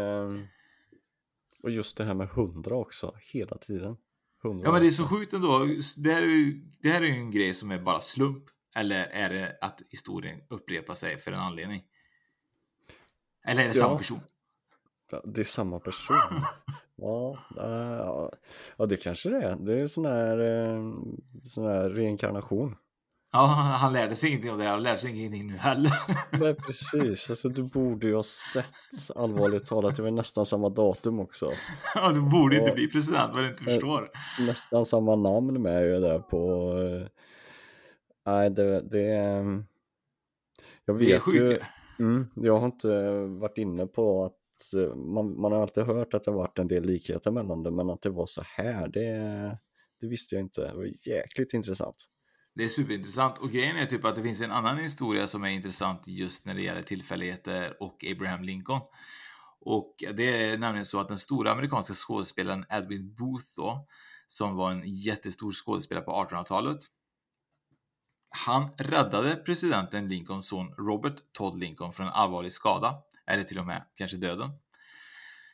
[1.64, 3.98] och just det här med hundra också, hela tiden.
[4.44, 5.66] 100 ja men det är så sjukt ändå.
[5.98, 8.44] Det här, är ju, det här är ju en grej som är bara slump.
[8.76, 11.84] Eller är det att historien upprepar sig för en anledning?
[13.48, 13.82] Eller är det ja.
[13.82, 14.20] samma person?
[15.24, 16.18] Det är samma person.
[16.98, 18.32] ja, ja,
[18.78, 19.56] ja, det kanske det är.
[19.56, 20.38] Det är sån här,
[21.44, 22.76] sån här reinkarnation.
[23.32, 23.46] Ja,
[23.82, 24.66] han lärde sig ingenting av det.
[24.68, 25.92] Han lärde sig ingenting nu heller.
[26.40, 27.30] Nej, precis.
[27.30, 28.74] Alltså, du borde ju ha sett,
[29.16, 31.52] allvarligt talat, det var nästan samma datum också.
[31.96, 34.10] Ja, du borde Och- inte bli president vad du inte förstår.
[34.40, 36.72] Nästan samma namn med ju där på...
[36.80, 37.08] eh,
[38.26, 39.64] Nej, det, det är...
[40.86, 41.48] Jag vet Det är sjukt ju...
[41.48, 41.60] ju.
[42.00, 46.14] Mm, jag har inte varit inne på att eh, Eh, man, man har alltid hört
[46.14, 48.88] att det har varit en del likheter mellan det, men att det var så här,
[48.88, 49.58] det,
[50.02, 50.62] det visste jag inte.
[50.62, 51.96] Det var jäkligt intressant.
[52.56, 55.50] Det är superintressant och grejen är typ att det finns en annan historia som är
[55.50, 58.82] intressant just när det gäller tillfälligheter och Abraham Lincoln.
[59.60, 63.88] Och det är nämligen så att den stora amerikanska skådespelaren Edwin Booth då,
[64.28, 66.80] som var en jättestor skådespelare på 1800-talet.
[68.30, 72.96] Han räddade presidenten Lincolns son Robert Todd Lincoln från en allvarlig skada,
[73.28, 74.50] eller till och med kanske döden.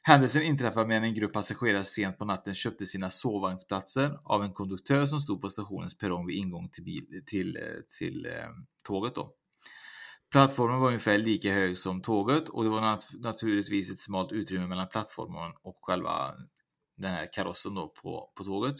[0.05, 5.05] Händelsen inträffade medan en grupp passagerare sent på natten köpte sina sovvagnsplatser av en konduktör
[5.05, 7.63] som stod på stationens perrong vid ingång till, bil, till, eh,
[7.99, 8.49] till eh,
[8.83, 9.15] tåget.
[9.15, 9.33] Då.
[10.31, 14.67] Plattformen var ungefär lika hög som tåget och det var nat naturligtvis ett smalt utrymme
[14.67, 16.31] mellan plattformen och själva
[16.97, 18.75] den här karossen då på, på tåget.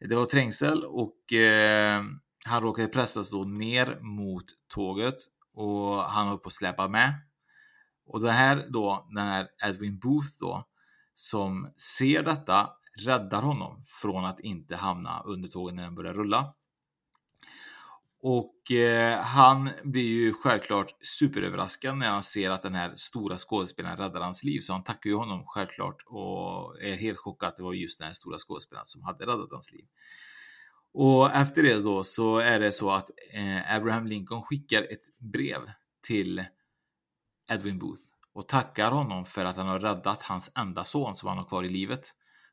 [0.00, 2.02] Det var trängsel och eh,
[2.44, 4.44] han råkade pressas då ner mot
[4.74, 5.16] tåget
[5.54, 7.14] och han höll på att släpa med.
[8.06, 10.64] Och det här då, den här Edwin Booth då,
[11.14, 16.54] som ser detta, räddar honom från att inte hamna under tåget när den börjar rulla.
[18.22, 23.96] Och eh, han blir ju självklart superöverraskad när han ser att den här stora skådespelaren
[23.96, 24.60] räddar hans liv.
[24.60, 28.06] Så han tackar ju honom självklart och är helt chockad att det var just den
[28.06, 29.84] här stora skådespelaren som hade räddat hans liv.
[30.94, 35.60] Och efter det då så är det så att eh, Abraham Lincoln skickar ett brev
[36.06, 36.44] till
[37.50, 38.02] Edwin Booth
[38.32, 41.64] och tackar honom för att han har räddat hans enda son som han har kvar
[41.64, 42.06] i livet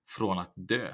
[0.08, 0.93] från att dö.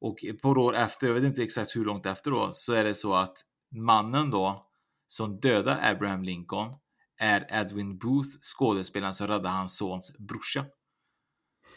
[0.00, 2.84] Och ett par år efter, jag vet inte exakt hur långt efter då, så är
[2.84, 3.38] det så att
[3.70, 4.66] mannen då
[5.06, 6.74] som dödar Abraham Lincoln
[7.16, 10.64] är Edwin Booth, skådespelaren som räddade hans sons brorsa.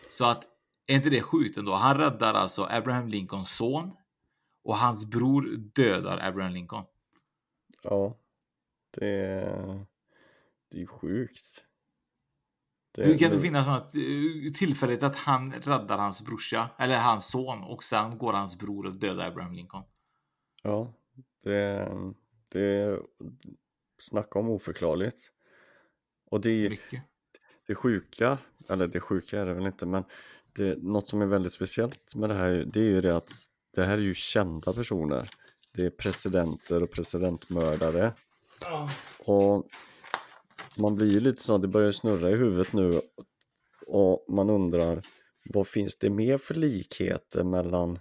[0.10, 0.44] Så att,
[0.88, 1.76] är inte det sjukt ändå?
[1.76, 3.96] Han räddar alltså Abraham Lincolns son
[4.64, 6.86] och hans bror dödar Abraham Lincoln.
[7.82, 8.18] Ja,
[8.92, 9.86] det är,
[10.72, 11.64] det är sjukt.
[12.92, 13.86] Det, Hur kan det finnas sådana
[14.54, 18.94] tillfälligt att han räddar hans brorsa eller hans son och sen går hans bror och
[18.94, 19.84] dödar Abraham Lincoln?
[20.64, 20.94] Ja,
[21.44, 21.92] det,
[22.50, 23.00] det
[23.98, 25.32] snacka om oförklarligt.
[26.32, 27.04] Och det, Mycket.
[27.68, 28.38] det sjuka,
[28.70, 30.04] eller det sjuka är det väl inte, men
[30.54, 33.32] det, något som är väldigt speciellt med det här, det är ju det att
[33.76, 35.30] det här är ju kända personer.
[35.72, 38.14] Det är presidenter och presidentmördare.
[38.62, 38.90] Ja.
[39.20, 39.68] Och
[40.80, 43.02] man blir ju lite så, att det börjar snurra i huvudet nu
[43.88, 45.02] och man undrar
[45.54, 48.00] vad finns det mer för likheter mellan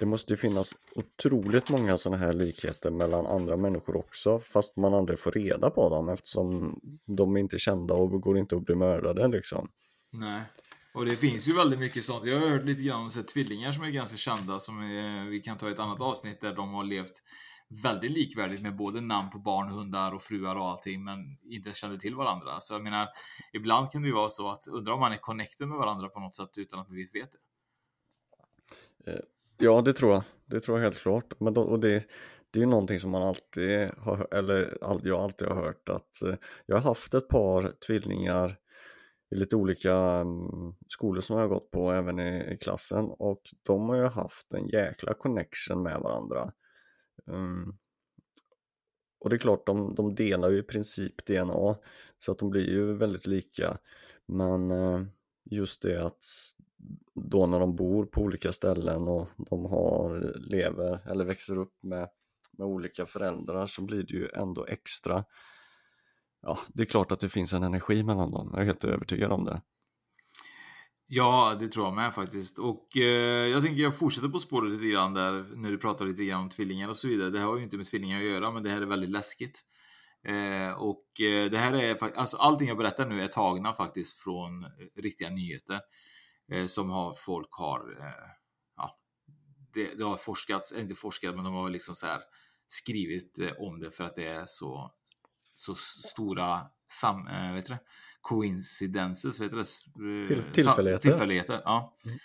[0.00, 4.94] det måste ju finnas otroligt många sådana här likheter mellan andra människor också fast man
[4.94, 8.74] aldrig får reda på dem eftersom de är inte kända och går inte att bli
[8.74, 9.68] mördade liksom.
[10.12, 10.42] Nej.
[10.94, 12.26] Och det finns ju väldigt mycket sånt.
[12.26, 15.40] Jag har hört lite grann om så tvillingar som är ganska kända som är, vi
[15.40, 17.22] kan ta ett annat avsnitt där de har levt
[17.68, 21.98] väldigt likvärdigt med både namn på barn, hundar och fruar och allting men inte kände
[21.98, 22.60] till varandra.
[22.60, 23.08] Så jag menar,
[23.52, 26.20] ibland kan det ju vara så att undra om man är connected med varandra på
[26.20, 27.38] något sätt utan att vi vet det.
[29.12, 29.20] Eh,
[29.58, 30.22] ja, det tror jag.
[30.44, 31.40] Det tror jag helt klart.
[31.40, 32.04] Men då, och det,
[32.50, 36.34] det är ju någonting som man alltid har, eller jag alltid har hört att eh,
[36.66, 38.56] jag har haft ett par tvillingar
[39.30, 43.42] i lite olika mm, skolor som jag har gått på även i, i klassen och
[43.62, 46.52] de har ju haft en jäkla connection med varandra.
[47.24, 47.72] Um,
[49.20, 51.76] och det är klart, de, de delar ju i princip DNA
[52.18, 53.78] så att de blir ju väldigt lika.
[54.26, 55.06] Men uh,
[55.44, 56.24] just det att
[57.14, 62.08] då när de bor på olika ställen och de har, lever eller växer upp med,
[62.50, 65.24] med olika föräldrar så blir det ju ändå extra
[66.46, 69.32] ja, det är klart att det finns en energi mellan dem, jag är helt övertygad
[69.32, 69.62] om det.
[71.08, 72.58] Ja, det tror jag med faktiskt.
[72.58, 76.24] Och eh, jag tänker jag fortsätter på spåret lite grann där, när du pratar lite
[76.24, 77.30] grann om tvillingar och så vidare.
[77.30, 79.62] Det har ju inte med tvillingar att göra, men det här är väldigt läskigt.
[80.24, 84.20] Eh, och eh, det här är faktiskt, alltså allting jag berättar nu är tagna faktiskt
[84.20, 85.80] från eh, riktiga nyheter.
[86.52, 88.30] Eh, som har, folk har, eh,
[88.76, 88.96] ja,
[89.74, 92.20] det, det, har forskats, inte forskat, men de har liksom så här
[92.66, 94.90] skrivit eh, om det för att det är så,
[95.54, 97.78] så stora sam, eh, äh, vet det,
[98.28, 99.64] coincidences, vet det,
[100.26, 101.02] Till, tillfälligheter.
[101.10, 101.94] tillfälligheter ja.
[102.04, 102.18] Mm.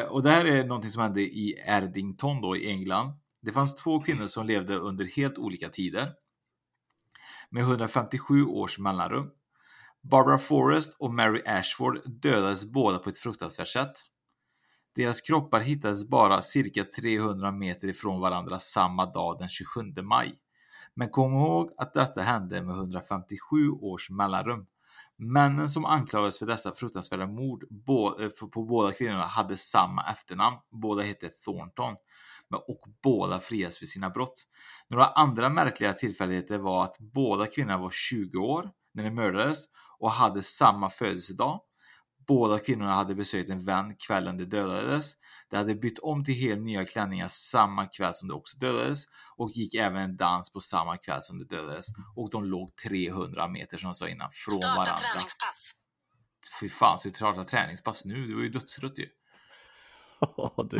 [0.00, 3.12] Eh, och det här är någonting som hände i Erdington då i England.
[3.42, 6.12] Det fanns två kvinnor som levde under helt olika tider.
[7.50, 9.30] Med 157 års mellanrum.
[10.02, 13.92] Barbara Forrest och Mary Ashford dödades båda på ett fruktansvärt sätt.
[14.96, 20.34] Deras kroppar hittades bara cirka 300 meter ifrån varandra samma dag den 27 maj.
[20.94, 24.66] Men kom ihåg att detta hände med 157 års mellanrum.
[25.22, 27.64] Männen som anklagades för dessa fruktansvärda mord
[28.20, 30.56] eh, på båda kvinnorna hade samma efternamn.
[30.82, 31.94] Båda hette Thornton.
[32.68, 34.44] Och båda frias för sina brott.
[34.88, 39.64] Några andra märkliga tillfälligheter var att båda kvinnorna var 20 år när de mördades
[39.98, 41.60] och hade samma födelsedag.
[42.30, 45.14] Båda kvinnorna hade besökt en vän kvällen de dödades.
[45.50, 49.04] De hade bytt om till helt nya klänningar samma kväll som de också dödades
[49.36, 53.48] och gick även en dans på samma kväll som de dödades och de låg 300
[53.48, 54.96] meter som jag sa innan från Starta varandra.
[54.96, 55.72] Starta träningspass.
[56.60, 58.26] Fy fan, så vi startar träningspass nu?
[58.26, 59.06] Det var ju dödsrött ju.
[60.36, 60.78] Ja, det,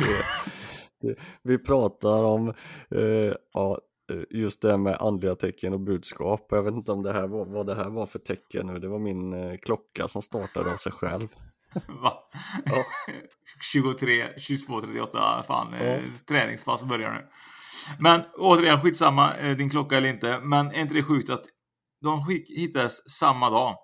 [1.01, 2.49] det, vi pratar om
[2.95, 3.79] eh, ja,
[4.29, 6.47] just det med andliga tecken och budskap.
[6.49, 8.79] Jag vet inte om det här var, vad det här var för tecken nu.
[8.79, 11.27] Det var min eh, klocka som startade av sig själv.
[11.87, 12.13] Va?
[12.65, 12.83] Ja.
[13.73, 15.77] 23, 22, 38, fan, ja.
[15.77, 17.27] eh, träningspass börjar nu.
[17.99, 20.39] Men återigen, skitsamma, eh, din klocka eller inte.
[20.39, 21.45] Men är inte det sjukt att
[22.01, 23.75] de hittades samma dag,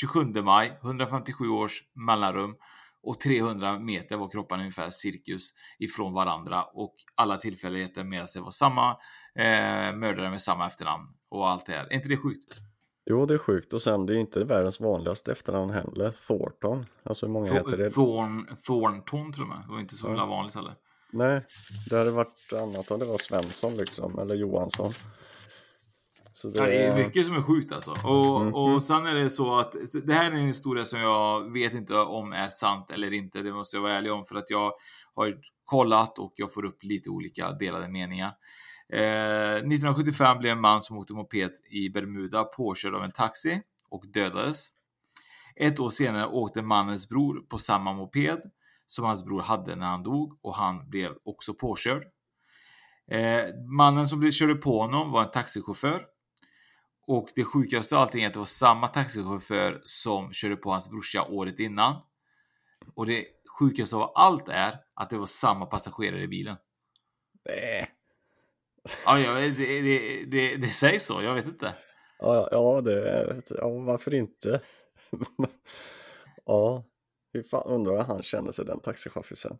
[0.00, 2.54] 27 maj, 157 års mellanrum
[3.06, 8.40] och 300 meter var kropparna ungefär cirkus ifrån varandra och alla tillfälligheter med att det
[8.40, 8.90] var samma
[9.38, 11.86] eh, mördare med samma efternamn och allt det här.
[11.90, 12.54] Är inte det sjukt?
[13.10, 16.10] Jo, det är sjukt och sen det är inte världens vanligaste efternamn heller.
[16.26, 16.86] Thornton.
[17.02, 17.90] Alltså hur många Th heter det?
[17.90, 20.26] Thorn, Thornton tror jag Det var inte så ja.
[20.26, 20.72] vanligt heller.
[21.10, 21.42] Nej,
[21.90, 24.92] det hade varit annat om det var Svensson liksom, eller Johansson.
[26.36, 26.58] Så det...
[26.58, 27.90] Ja, det är mycket som är sjukt alltså.
[27.90, 28.74] Och, mm -hmm.
[28.74, 31.94] och sen är det så att det här är en historia som jag vet inte
[31.94, 33.42] om är sant eller inte.
[33.42, 34.72] Det måste jag vara ärlig om för att jag
[35.14, 38.32] har kollat och jag får upp lite olika delade meningar.
[38.92, 44.04] Eh, 1975 blev en man som åkte moped i Bermuda påkörd av en taxi och
[44.12, 44.68] dödades.
[45.56, 48.40] Ett år senare åkte mannens bror på samma moped.
[48.88, 52.02] som hans bror hade när han dog och han blev också påkörd.
[53.10, 53.44] Eh,
[53.76, 56.15] mannen som körde på honom var en taxichaufför.
[57.06, 60.90] Och det sjukaste av allting är att det var samma taxichaufför som körde på hans
[60.90, 61.94] brorsa året innan.
[62.94, 63.26] Och det
[63.58, 66.56] sjukaste av allt är att det var samma passagerare i bilen.
[67.44, 67.90] Nej.
[69.06, 71.74] Ja, det, det, det, det sägs så, jag vet inte.
[72.18, 74.60] Ja, ja, det, ja varför inte?
[76.44, 76.84] ja,
[77.32, 79.58] hur fan undrar hur han känner sig den taxichauffören.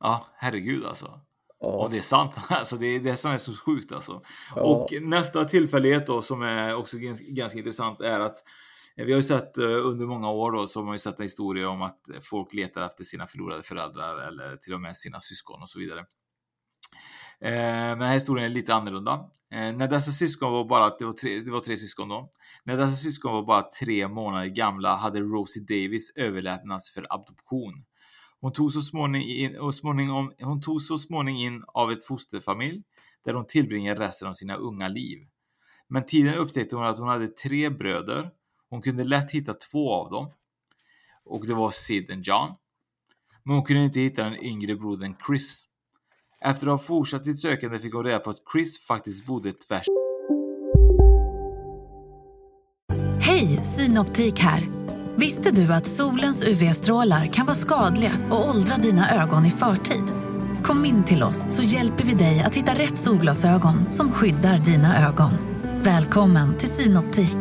[0.00, 1.20] Ja, herregud alltså.
[1.60, 1.66] Ja.
[1.68, 2.36] Och det är sant.
[2.48, 4.22] Alltså det är det som är så sjukt alltså.
[4.56, 4.62] Ja.
[4.62, 8.36] Och nästa tillfällighet då som är också gans- ganska intressant är att
[8.96, 11.66] vi har ju sett eh, under många år då så har man ju sett historier
[11.66, 15.68] om att folk letar efter sina förlorade föräldrar eller till och med sina syskon och
[15.68, 16.00] så vidare.
[17.40, 19.12] Eh, Men den här historien är lite annorlunda.
[19.54, 22.30] Eh, När dessa syskon var bara, det var tre, det var tre syskon då.
[22.64, 27.84] När dessa syskon var bara tre månader gamla hade Rosie Davis överlämnats för adoption.
[28.44, 32.82] Hon tog så småningom in, och småningom, hon tog så småningom in av ett fosterfamilj
[33.24, 35.18] där hon tillbringade resten av sina unga liv.
[35.88, 38.30] Men tiden upptäckte hon att hon hade tre bröder.
[38.70, 40.30] Hon kunde lätt hitta två av dem.
[41.24, 42.50] Och det var Sid och John.
[43.42, 45.64] Men hon kunde inte hitta den yngre brodern Chris.
[46.40, 49.86] Efter att ha fortsatt sitt sökande fick hon reda på att Chris faktiskt bodde tvärs
[53.20, 54.83] Hej, Synoptik här.
[55.24, 60.04] Visste du att solens UV-strålar kan vara skadliga och åldra dina ögon i förtid?
[60.62, 65.08] Kom in till oss så hjälper vi dig att hitta rätt solglasögon som skyddar dina
[65.08, 65.32] ögon.
[65.82, 67.36] Välkommen till Synoptik.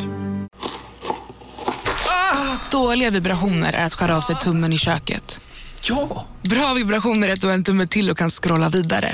[2.71, 5.39] Dåliga vibrationer är att skära av sig tummen i köket.
[5.81, 6.25] Ja!
[6.41, 9.13] Bra vibrationer är att du har en tumme till och kan scrolla vidare.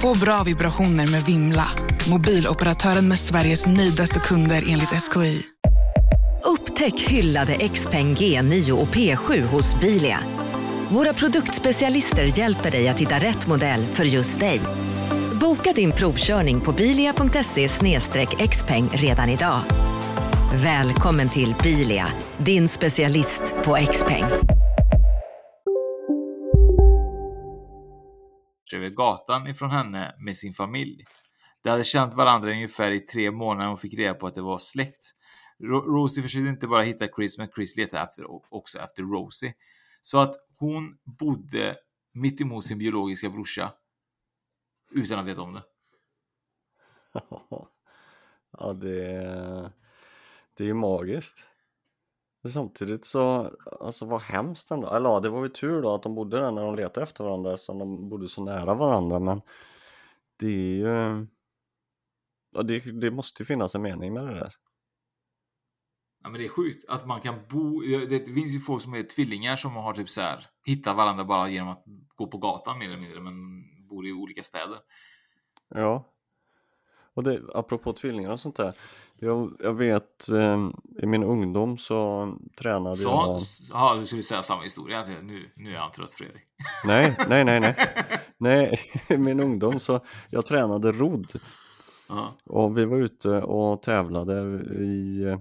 [0.00, 1.68] Få bra vibrationer med Vimla.
[2.10, 5.46] Mobiloperatören med Sveriges nöjdaste kunder enligt SKI.
[6.44, 10.20] Upptäck hyllade XPeng G9 och P7 hos Bilia.
[10.90, 14.60] Våra produktspecialister hjälper dig att hitta rätt modell för just dig.
[15.40, 17.68] Boka din provkörning på bilia.se
[18.48, 19.60] xpeng redan idag.
[20.54, 22.06] Välkommen till Bilia,
[22.38, 24.24] din specialist på XPeng.
[28.74, 31.04] över gatan ifrån henne med sin familj.
[31.62, 34.58] De hade känt varandra ungefär i tre månader och fick reda på att det var
[34.58, 35.14] släkt.
[35.60, 39.54] Rosie försökte inte bara hitta Chris, men Chris letade efter, också efter Rosie.
[40.02, 41.76] Så att hon bodde
[42.12, 43.72] mitt emot sin biologiska brorsa
[44.90, 45.62] utan att veta om det.
[48.58, 49.72] Ja, det
[50.60, 51.48] det är ju magiskt.
[52.42, 54.88] Men samtidigt så, alltså vad hemskt ändå.
[54.88, 57.24] Eller ja, det var ju tur då att de bodde där när de letade efter
[57.24, 59.40] varandra så de bodde så nära varandra men
[60.36, 61.26] det är ju...
[62.50, 64.54] Ja, det, det måste ju finnas en mening med det där.
[66.22, 67.80] Ja, men det är sjukt att man kan bo.
[68.08, 71.48] Det finns ju folk som är tvillingar som har typ så här hittat varandra bara
[71.48, 73.34] genom att gå på gatan mer eller mindre, men
[73.88, 74.78] bor i olika städer.
[75.68, 76.06] Ja.
[77.14, 78.74] Och det, apropå tvillingar och sånt där.
[79.22, 80.68] Jag, jag vet eh,
[81.02, 82.28] i min ungdom så
[82.58, 83.40] tränade Så, jag...
[83.72, 85.04] ja, du skulle säga samma historia.
[85.22, 86.42] Nu, nu är han trött Fredrik.
[86.84, 87.76] Nej, nej, nej, nej.
[88.38, 91.32] Nej, i min ungdom så jag tränade rodd.
[92.08, 92.32] Ja.
[92.44, 94.32] Och vi var ute och tävlade
[94.80, 95.36] i,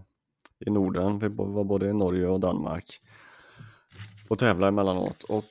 [0.66, 1.20] i Norden.
[1.20, 2.86] Vi var både i Norge och Danmark.
[4.30, 5.24] Och tävlade emellanåt.
[5.24, 5.50] Och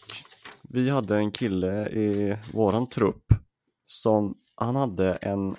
[0.62, 3.24] vi hade en kille i våran trupp
[3.84, 5.56] som han hade en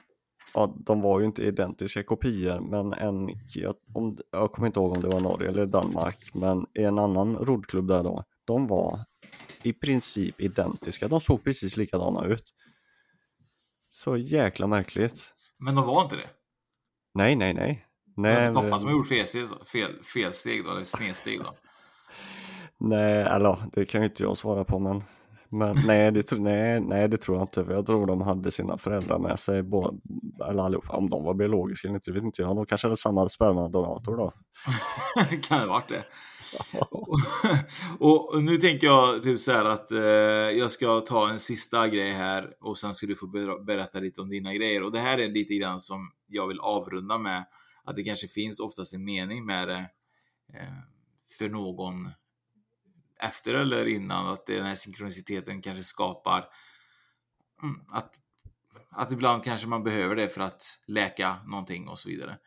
[0.53, 4.91] Ja, de var ju inte identiska kopior men en, jag, om, jag kommer inte ihåg
[4.91, 8.99] om det var Norge eller Danmark men i en annan roddklubb där då, de var
[9.63, 12.53] i princip identiska, de såg precis likadana ut.
[13.89, 15.33] Så jäkla märkligt.
[15.59, 16.29] Men de var inte det?
[17.13, 17.85] Nej, nej, nej.
[18.23, 21.55] Det var Nej, inte pappa som gjort felsteg, fel, felsteg då, eller snedsteg då?
[22.77, 25.03] nej, eller det kan ju inte jag svara på men,
[25.49, 28.77] men nej, det, nej, nej, det tror jag inte för jag tror de hade sina
[28.77, 29.97] föräldrar med sig, båda,
[30.49, 32.55] eller allihopa, om de var biologiska eller inte, det vet inte jag.
[32.55, 34.33] De kanske hade samma spermadonator då.
[35.41, 36.03] kan det ha varit det.
[37.99, 39.99] och, och nu tänker jag typ så här att eh,
[40.59, 44.21] jag ska ta en sista grej här och sen ska du få ber- berätta lite
[44.21, 44.83] om dina grejer.
[44.83, 47.43] Och det här är lite grann som jag vill avrunda med
[47.89, 49.89] att det kanske finns oftast en mening med det
[50.53, 50.77] eh,
[51.37, 52.09] för någon
[53.19, 56.45] efter eller innan att den här synkroniciteten kanske skapar
[57.63, 58.15] mm, att,
[58.89, 62.37] att ibland kanske man behöver det för att läka någonting och så vidare.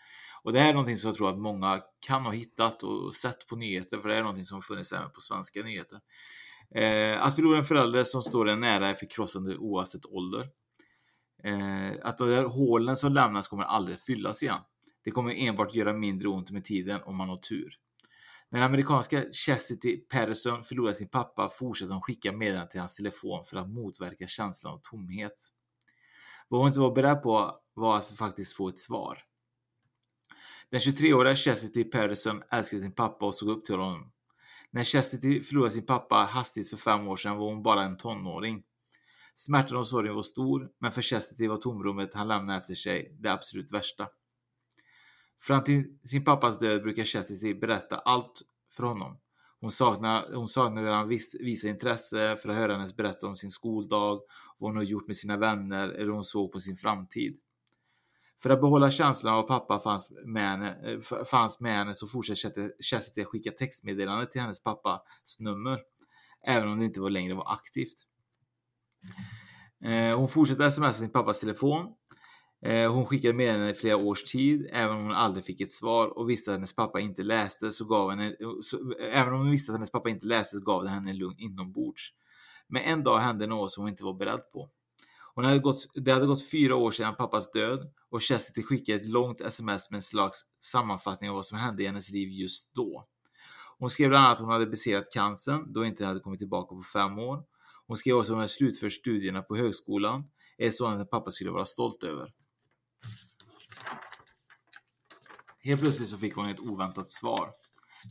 [0.43, 3.47] Och det här är någonting som jag tror att många kan ha hittat och sett
[3.47, 6.01] på nyheter, för det är någonting som funnits även på svenska nyheter.
[6.75, 10.49] Eh, att förlora en förälder som står en nära är förkrossande oavsett ålder.
[11.45, 14.61] Eh, att de där hålen som lämnas kommer aldrig fyllas igen.
[15.05, 17.79] Det kommer enbart göra mindre ont med tiden om man har tur.
[18.51, 23.57] När amerikanska Chastity Patterson förlorade sin pappa fortsatte hon skicka meddelanden till hans telefon för
[23.57, 25.49] att motverka känslan av tomhet.
[26.49, 29.19] Vad hon inte var beredd på var att faktiskt få ett svar.
[30.71, 34.13] Den 23-åriga Chastity Patterson älskade sin pappa och såg upp till honom.
[34.71, 38.63] När Chastity förlorade sin pappa hastigt för fem år sedan var hon bara en tonåring.
[39.35, 43.33] Smärtan och sorgen var stor, men för Chastity var tomrummet han lämnade efter sig det
[43.33, 44.09] absolut värsta.
[45.43, 49.19] Fram till sin pappas död brukar Chastity berätta allt för honom.
[49.61, 53.37] Hon saknade, hon saknade hur han vis, visade intresse för att höra hennes berätta om
[53.37, 54.21] sin skoldag,
[54.59, 57.39] vad hon har gjort med sina vänner eller hon såg på sin framtid.
[58.43, 62.71] För att behålla känslan av att pappa fanns med henne, fanns med henne så fortsatte
[62.91, 65.01] Chastity att skicka textmeddelanden till hennes pappas
[65.39, 65.81] nummer,
[66.47, 68.07] även om det inte var längre var aktivt.
[69.85, 71.95] Eh, hon fortsatte smsa sin pappas telefon.
[72.65, 76.19] Eh, hon skickade meddelanden i flera års tid, även om hon aldrig fick ett svar
[76.19, 79.73] och visste att hennes pappa inte läste så gav henne, så, även om hon visste
[79.73, 82.13] att hennes pappa inte läste så gav det henne lugn inombords.
[82.69, 84.71] Men en dag hände något som hon inte var beredd på.
[85.35, 89.07] Hon hade gått, det hade gått fyra år sedan pappas död och Chastity skickade ett
[89.07, 93.07] långt sms med en slags sammanfattning av vad som hände i hennes liv just då.
[93.79, 96.83] Hon skrev bland annat att hon hade besegrat cancern då inte hade kommit tillbaka på
[96.83, 97.43] fem år.
[97.87, 100.25] Hon skrev också att hon hade slutfört studierna på högskolan,
[100.59, 102.33] ett sådant att pappa skulle vara stolt över.
[105.63, 107.53] Helt plötsligt så fick hon ett oväntat svar.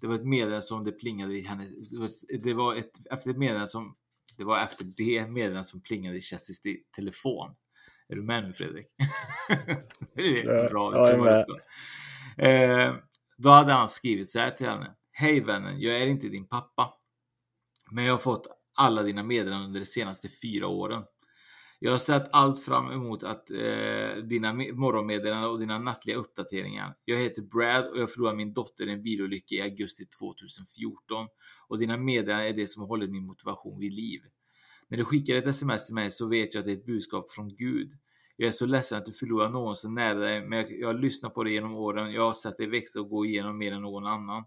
[0.02, 1.70] Det var ett meddelande som det plingade i hennes...
[2.44, 3.96] Det var ett, efter ett meddelande som...
[4.38, 6.62] Det var efter det meddelandet som plingade i Chessis
[6.96, 7.54] telefon.
[8.08, 8.88] Är du med nu Fredrik?
[10.16, 10.96] det är bra.
[10.96, 11.46] Ja, jag är
[12.38, 12.88] med.
[12.88, 12.96] Eh,
[13.38, 14.96] då hade han skrivit så här till henne.
[15.12, 16.94] Hej vännen, jag är inte din pappa.
[17.92, 18.48] Men jag har fått
[18.78, 21.04] alla dina meddelanden under de senaste fyra åren.
[21.84, 26.96] Jag har sett allt fram emot att eh, dina morgonmeddelanden och dina nattliga uppdateringar.
[27.06, 31.28] Jag heter Brad och jag förlorade min dotter i en bilolycka i augusti 2014
[31.68, 34.22] och dina meddelanden är det som håller hållit min motivation vid liv.
[34.88, 37.32] När du skickar ett sms till mig så vet jag att det är ett budskap
[37.32, 37.92] från Gud.
[38.38, 40.94] Jag är så ledsen att du förlorar någon så nära dig, men jag, jag har
[40.94, 42.14] lyssnat på dig genom åren.
[42.14, 44.44] Jag har sett dig växa och gå igenom mer än någon annan.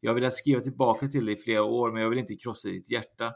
[0.00, 2.68] Jag har velat skriva tillbaka till dig i flera år, men jag vill inte krossa
[2.68, 3.32] ditt hjärta.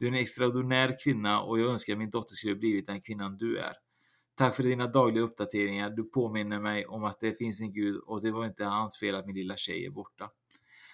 [0.00, 3.36] Du är en extraordinär kvinna och jag önskar att min dotter skulle blivit den kvinnan
[3.36, 3.72] du är.
[4.34, 5.90] Tack för dina dagliga uppdateringar.
[5.90, 9.14] Du påminner mig om att det finns en gud och det var inte hans fel
[9.14, 10.30] att min lilla tjej är borta.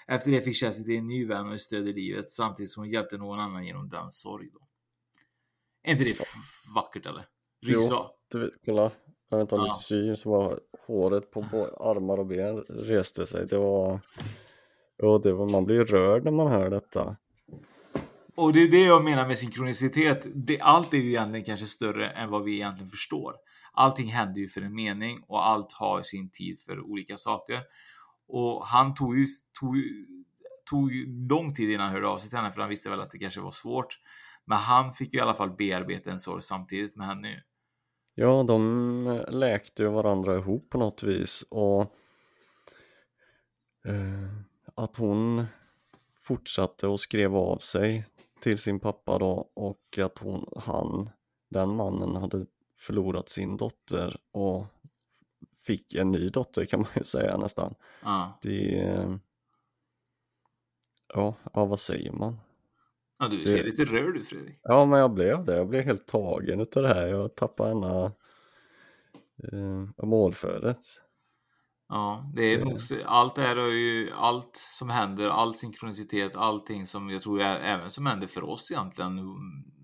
[0.06, 3.16] Efter det fick Chastity en ny vän och stöd i livet samtidigt som hon hjälpte
[3.16, 4.50] någon annan genom den sorg.
[4.52, 4.58] Då.
[5.82, 6.18] Är inte det
[6.74, 7.24] vackert eller?
[7.66, 7.88] Rysa.
[7.90, 8.92] Jo, du, kolla.
[9.30, 9.74] Jag vet inte om Ja.
[9.74, 11.40] det syns bara håret på
[11.80, 13.46] armar och ben reste sig.
[13.46, 14.00] Det var...
[15.02, 17.16] Jo, det var, man blir rörd när man hör detta.
[18.36, 20.26] Och det är det jag menar med synkronicitet.
[20.34, 23.34] Det, allt är ju egentligen kanske större än vad vi egentligen förstår.
[23.72, 27.60] Allting händer ju för en mening och allt har sin tid för olika saker.
[28.28, 29.26] Och han tog ju,
[29.60, 29.76] tog,
[30.70, 33.00] tog ju lång tid innan han hörde av sig till henne för han visste väl
[33.00, 33.98] att det kanske var svårt.
[34.44, 37.42] Men han fick ju i alla fall bearbeta en sorg samtidigt med henne.
[38.14, 41.80] Ja, de läkte ju varandra ihop på något vis och
[43.86, 44.28] eh,
[44.74, 45.46] att hon
[46.20, 48.04] fortsatte och skrev av sig
[48.40, 51.10] till sin pappa då och att hon, han,
[51.50, 52.46] den mannen hade
[52.78, 54.64] förlorat sin dotter och
[55.58, 57.74] fick en ny dotter kan man ju säga nästan.
[58.02, 58.38] Ja.
[58.42, 59.18] Det
[61.14, 62.36] Ja, ja vad säger man?
[63.18, 64.58] Ja, du Det- ser lite rörd ut Fredrik.
[64.62, 65.56] Ja, men jag blev det.
[65.56, 67.06] Jag blev helt tagen utav det här.
[67.06, 68.12] Jag tappade ena
[69.52, 70.78] eh, målföret.
[71.88, 76.86] Ja, det är nog, allt det här är ju allt som händer, all synkronicitet, allting
[76.86, 79.20] som jag tror är, även som händer för oss egentligen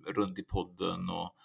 [0.07, 1.36] runt i podden och,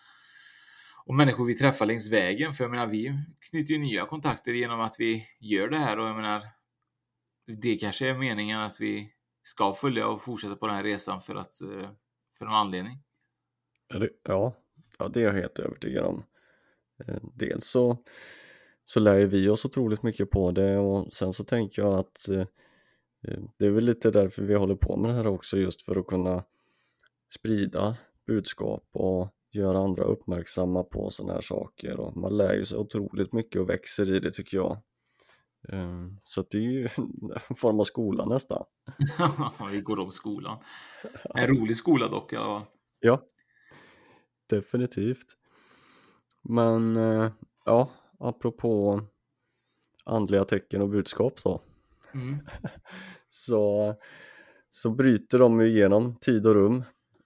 [1.06, 2.54] och människor vi träffar längs vägen.
[2.54, 3.14] För jag menar, vi
[3.50, 6.44] knyter ju nya kontakter genom att vi gör det här och jag menar,
[7.62, 11.36] det kanske är meningen att vi ska följa och fortsätta på den här resan för
[11.36, 11.90] att, eh,
[12.38, 13.04] för någon anledning.
[13.88, 14.56] Ja, det, ja,
[15.00, 16.24] ja, det är jag helt övertygad om.
[17.08, 17.98] Eh, Dels så,
[18.90, 22.30] så lär ju vi oss otroligt mycket på det och sen så tänker jag att
[22.30, 22.40] eh,
[23.28, 26.00] eh, det är väl lite därför vi håller på med det här också just för
[26.00, 26.44] att kunna
[27.34, 32.78] sprida budskap och göra andra uppmärksamma på sådana här saker och man lär ju sig
[32.78, 34.72] otroligt mycket och växer i det tycker jag.
[35.70, 36.84] Eh, Så att det är ju
[37.50, 38.64] en form av skola nästan.
[39.72, 40.58] vi går om skolan.
[41.36, 42.68] En rolig skola dock i alla fall.
[43.00, 43.22] Ja,
[44.50, 45.38] definitivt.
[46.42, 47.32] Men eh,
[47.66, 49.02] ja, apropå
[50.06, 51.62] andliga tecken och budskap så,
[52.14, 52.38] Mm.
[53.30, 53.96] så,
[54.70, 56.84] så bryter de ju igenom tid och rum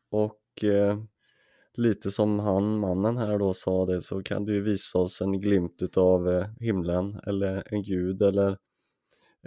[0.09, 0.99] och eh,
[1.73, 5.41] lite som han, mannen här då sa det så kan du ju visa oss en
[5.41, 8.57] glimt utav eh, himlen eller en gud eller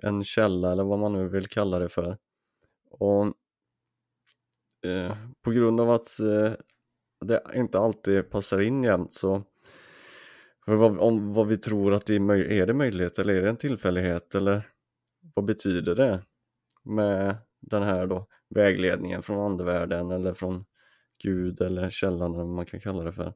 [0.02, 2.18] en källa eller vad man nu vill kalla det för.
[2.90, 3.26] Och
[4.90, 6.52] eh, på grund av att eh,
[7.20, 9.42] det inte alltid passar in jämt så
[10.66, 13.48] vad, om vad vi tror att det är, möj- är det möjlighet eller är det
[13.48, 14.68] en tillfällighet eller
[15.34, 16.22] vad betyder det
[16.84, 20.64] med den här då vägledningen från andevärlden eller från
[21.22, 23.34] Gud eller källan eller vad man kan kalla det för.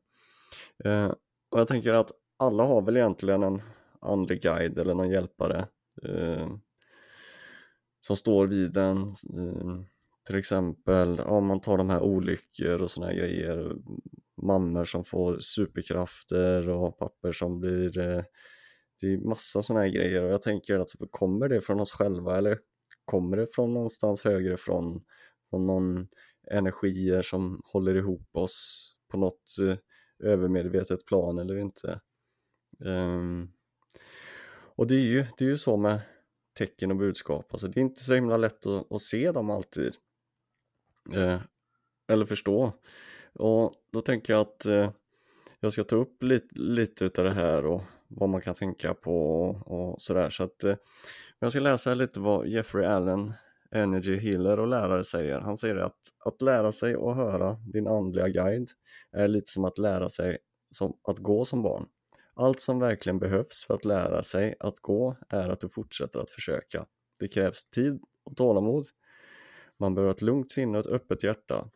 [0.84, 1.12] Eh,
[1.50, 3.62] och jag tänker att alla har väl egentligen en
[4.00, 5.68] andlig guide eller någon hjälpare
[6.02, 6.48] eh,
[8.00, 9.02] som står vid en
[9.34, 9.80] eh,
[10.26, 13.76] till exempel om man tar de här olyckor och såna här grejer
[14.42, 18.22] mammor som får superkrafter och papper som blir eh,
[19.00, 21.92] det är massa sådana här grejer och jag tänker att alltså, kommer det från oss
[21.92, 22.58] själva eller
[23.04, 25.04] kommer det från någonstans högre från,
[25.50, 26.08] från någon
[26.50, 29.76] energier som håller ihop oss på något eh,
[30.28, 32.00] övermedvetet plan eller inte.
[32.78, 33.52] Um,
[34.76, 36.00] och det är, ju, det är ju så med
[36.58, 39.94] tecken och budskap, alltså det är inte så himla lätt att, att se dem alltid.
[41.14, 41.40] Eh,
[42.08, 42.72] eller förstå.
[43.38, 44.90] Och då tänker jag att eh,
[45.60, 49.40] jag ska ta upp lite, lite utav det här och vad man kan tänka på
[49.40, 50.30] och, och sådär.
[50.30, 50.76] Så att eh,
[51.38, 53.32] jag ska läsa lite vad Jeffrey Allen
[53.70, 55.40] Energy Healer och lärare säger.
[55.40, 58.68] Han säger att att lära sig och höra din andliga guide
[59.12, 60.38] är lite som att lära sig
[60.70, 61.86] som att gå som barn.
[62.34, 66.30] Allt som verkligen behövs för att lära sig att gå är att du fortsätter att
[66.30, 66.86] försöka.
[67.18, 68.86] Det krävs tid och tålamod.
[69.76, 71.68] Man behöver ett lugnt sinne och ett öppet hjärta.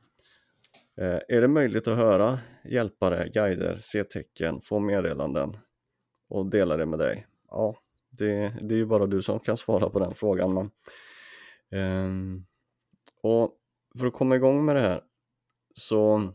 [1.01, 5.57] Eh, är det möjligt att höra hjälpare, guider, se tecken, få meddelanden
[6.28, 7.26] och dela det med dig?
[7.49, 7.76] Ja,
[8.11, 10.55] det, det är ju bara du som kan svara på den frågan.
[10.55, 10.70] Men
[11.72, 12.45] Um,
[13.22, 13.59] och
[13.99, 15.03] för att komma igång med det här
[15.74, 16.32] så,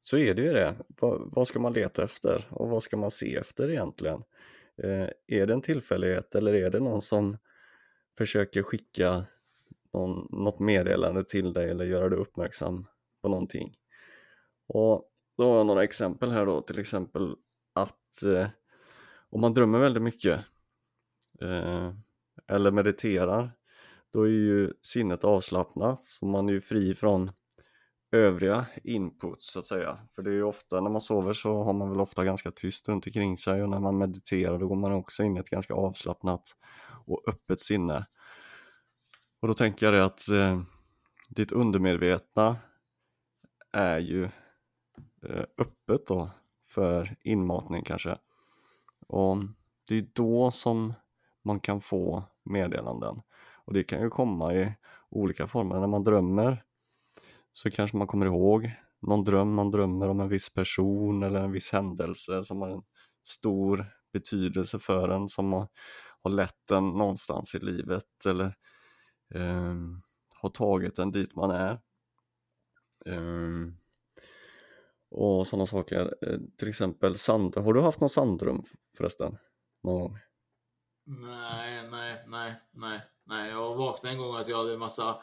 [0.00, 0.76] så är det ju det.
[1.00, 4.22] Vad, vad ska man leta efter och vad ska man se efter egentligen?
[4.84, 7.38] Uh, är det en tillfällighet eller är det någon som
[8.18, 9.24] försöker skicka
[9.92, 12.86] någon, något meddelande till dig eller göra dig uppmärksam
[13.22, 13.74] på någonting?
[14.68, 17.36] Och då har jag några exempel här då, till exempel
[17.74, 18.48] att eh,
[19.30, 20.40] om man drömmer väldigt mycket
[21.40, 21.92] eh,
[22.48, 23.52] eller mediterar
[24.12, 27.30] då är ju sinnet avslappnat så man är ju fri från
[28.12, 29.98] övriga inputs så att säga.
[30.10, 32.88] För det är ju ofta när man sover så har man väl ofta ganska tyst
[32.88, 35.74] runt omkring sig och när man mediterar då går man också in i ett ganska
[35.74, 36.56] avslappnat
[37.06, 38.06] och öppet sinne.
[39.42, 40.60] Och då tänker jag det att eh,
[41.30, 42.56] ditt undermedvetna
[43.72, 44.24] är ju
[45.22, 46.30] eh, öppet då
[46.62, 48.18] för inmatning kanske.
[49.06, 49.36] Och
[49.88, 50.94] det är då som
[51.42, 53.22] man kan få meddelanden.
[53.64, 54.74] Och det kan ju komma i
[55.08, 55.80] olika former.
[55.80, 56.64] När man drömmer
[57.52, 58.70] så kanske man kommer ihåg
[59.02, 62.82] någon dröm, man drömmer om en viss person eller en viss händelse som har en
[63.22, 65.68] stor betydelse för en som har,
[66.22, 68.54] har lett en någonstans i livet eller
[69.34, 69.74] eh,
[70.34, 71.80] har tagit en dit man är.
[73.06, 73.76] Ehm,
[75.10, 76.14] och sådana saker.
[76.22, 77.56] Eh, till exempel sand.
[77.56, 78.62] Har du haft någon sandrum
[78.96, 79.38] förresten?
[79.82, 80.18] Någon gång?
[81.06, 83.00] Nej, nej, nej, nej.
[83.26, 85.22] Nej, jag vaknade en gång att jag hade en massa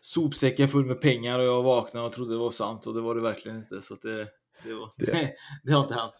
[0.00, 3.14] sopsäckar full med pengar och jag vaknade och trodde det var sant och det var
[3.14, 3.80] det verkligen inte.
[3.82, 4.28] Så det,
[4.64, 5.12] det, var, det.
[5.12, 5.34] det,
[5.64, 6.12] det har inte hänt.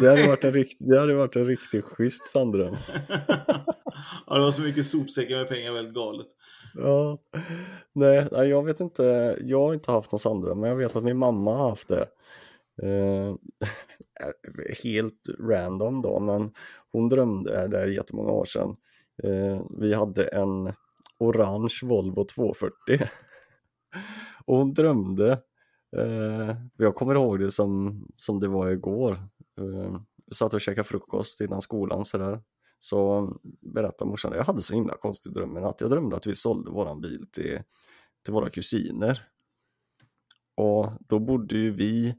[0.00, 2.76] Det hade varit en, rikt, det hade varit en riktigt schysst sanddröm.
[4.26, 6.26] ja, det var så mycket sopsäckar med pengar, väldigt galet.
[6.74, 7.18] Ja,
[7.92, 9.36] nej, jag vet inte.
[9.40, 12.08] Jag har inte haft någon sanddröm, men jag vet att min mamma har haft det.
[12.82, 13.34] Eh,
[14.84, 16.50] helt random då, men
[16.92, 18.76] hon drömde där jättemånga år sedan
[19.22, 20.72] Eh, vi hade en
[21.18, 23.08] orange Volvo 240
[24.46, 25.38] och hon drömde
[25.96, 29.12] eh, jag kommer ihåg det som, som det var igår.
[29.60, 30.00] Eh,
[30.32, 32.40] satt och käkade frukost innan skolan sådär.
[32.78, 33.30] Så
[33.60, 37.00] berättade morsan jag hade så himla konstig dröm att jag drömde att vi sålde våran
[37.00, 37.62] bil till,
[38.24, 39.28] till våra kusiner.
[40.54, 42.14] Och då bodde ju vi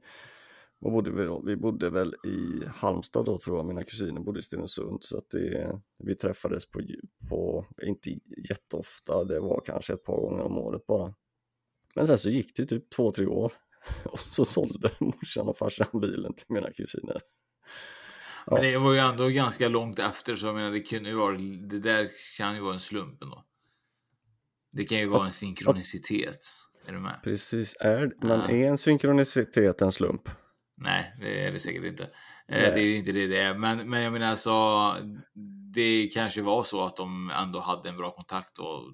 [0.80, 1.42] vad bodde vi då?
[1.46, 5.04] Vi bodde väl i Halmstad då tror jag, mina kusiner bodde i Stenungsund.
[5.04, 6.82] Så att det, vi träffades på,
[7.30, 11.14] på, inte jätteofta, det var kanske ett par gånger om året bara.
[11.98, 13.54] Men sen så gick det typ två, tre år
[14.04, 17.22] och så sålde morsan och farsan bilen till mina kusiner.
[18.46, 18.54] Ja.
[18.54, 21.38] Men det var ju ändå ganska långt efter så jag menar det kunde ju vara,
[21.38, 23.46] det där kan ju vara en slump ändå.
[24.72, 26.40] Det kan ju vara en synkronicitet.
[26.88, 27.20] Är du med?
[27.24, 30.30] Precis, är, men är en synkronicitet en slump?
[30.78, 32.04] Nej, det är det säkert inte.
[32.04, 32.10] Eh,
[32.48, 32.72] Nej.
[32.76, 33.54] Det är inte det det är.
[33.54, 34.96] Men, men jag menar alltså,
[35.74, 38.94] det kanske var så att de ändå hade en bra kontakt och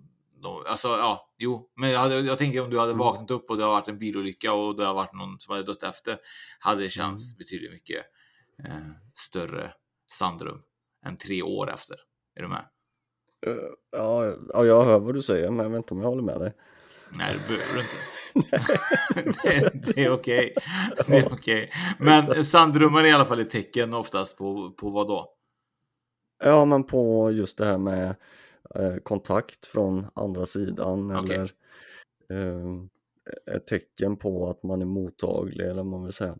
[0.49, 2.99] alltså ja, jo, men jag, hade, jag tänker om du hade mm.
[2.99, 5.65] vaknat upp och det har varit en bilolycka och det har varit någon som hade
[5.65, 6.17] dött efter,
[6.59, 7.37] hade det känts mm.
[7.37, 8.05] betydligt mycket
[8.65, 9.73] eh, större
[10.11, 10.61] sandrum
[11.05, 11.97] än tre år efter.
[12.35, 12.65] Är du med?
[13.47, 13.55] Uh,
[13.91, 16.39] ja, ja, jag hör vad du säger, men jag vet inte om jag håller med
[16.39, 16.53] dig.
[17.09, 17.97] Nej, det behöver du inte.
[19.43, 20.55] det, det, är okej.
[21.07, 21.71] Det är okej.
[21.99, 25.33] Men sanddrömmar är i alla fall ett tecken oftast på, på vad då?
[26.43, 28.15] Ja, men på just det här med
[28.75, 31.35] eh, kontakt från andra sidan okay.
[31.35, 31.51] eller
[32.29, 36.37] eh, ett tecken på att man är mottaglig eller vad man vill säga.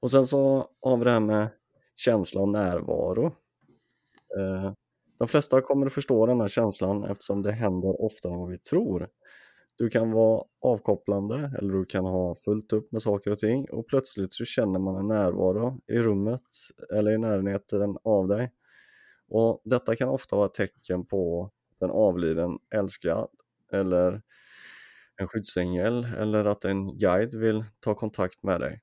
[0.00, 1.48] Och sen så har vi det här med
[1.96, 3.26] känsla och närvaro.
[4.38, 4.72] Eh,
[5.18, 8.58] de flesta kommer att förstå den här känslan eftersom det händer oftare än vad vi
[8.58, 9.08] tror.
[9.76, 13.86] Du kan vara avkopplande eller du kan ha fullt upp med saker och ting och
[13.86, 16.42] plötsligt så känner man en närvaro i rummet
[16.92, 18.52] eller i närheten av dig.
[19.30, 21.50] Och detta kan ofta vara ett tecken på
[21.80, 23.28] en avliden älskad
[23.72, 24.22] eller
[25.16, 28.82] en skyddsängel eller att en guide vill ta kontakt med dig.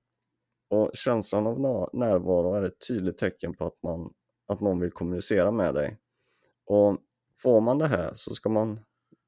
[0.70, 4.14] Och känslan av närvaro är ett tydligt tecken på att, man,
[4.48, 5.98] att någon vill kommunicera med dig.
[6.66, 6.98] Och
[7.38, 8.80] får man det här så ska man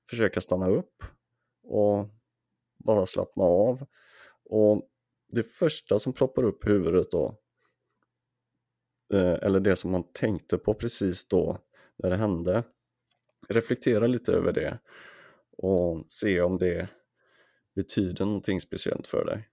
[0.10, 1.04] försöka stanna upp
[1.64, 2.08] och
[2.78, 3.86] bara slappna av.
[4.46, 4.90] Och
[5.28, 7.36] det första som ploppar upp i huvudet då,
[9.14, 11.58] Eh, eller det som man tänkte på precis då
[11.96, 12.64] när det hände,
[13.50, 14.80] reflektera lite över det
[15.58, 16.90] och se om det
[17.76, 19.50] betyder någonting speciellt för dig.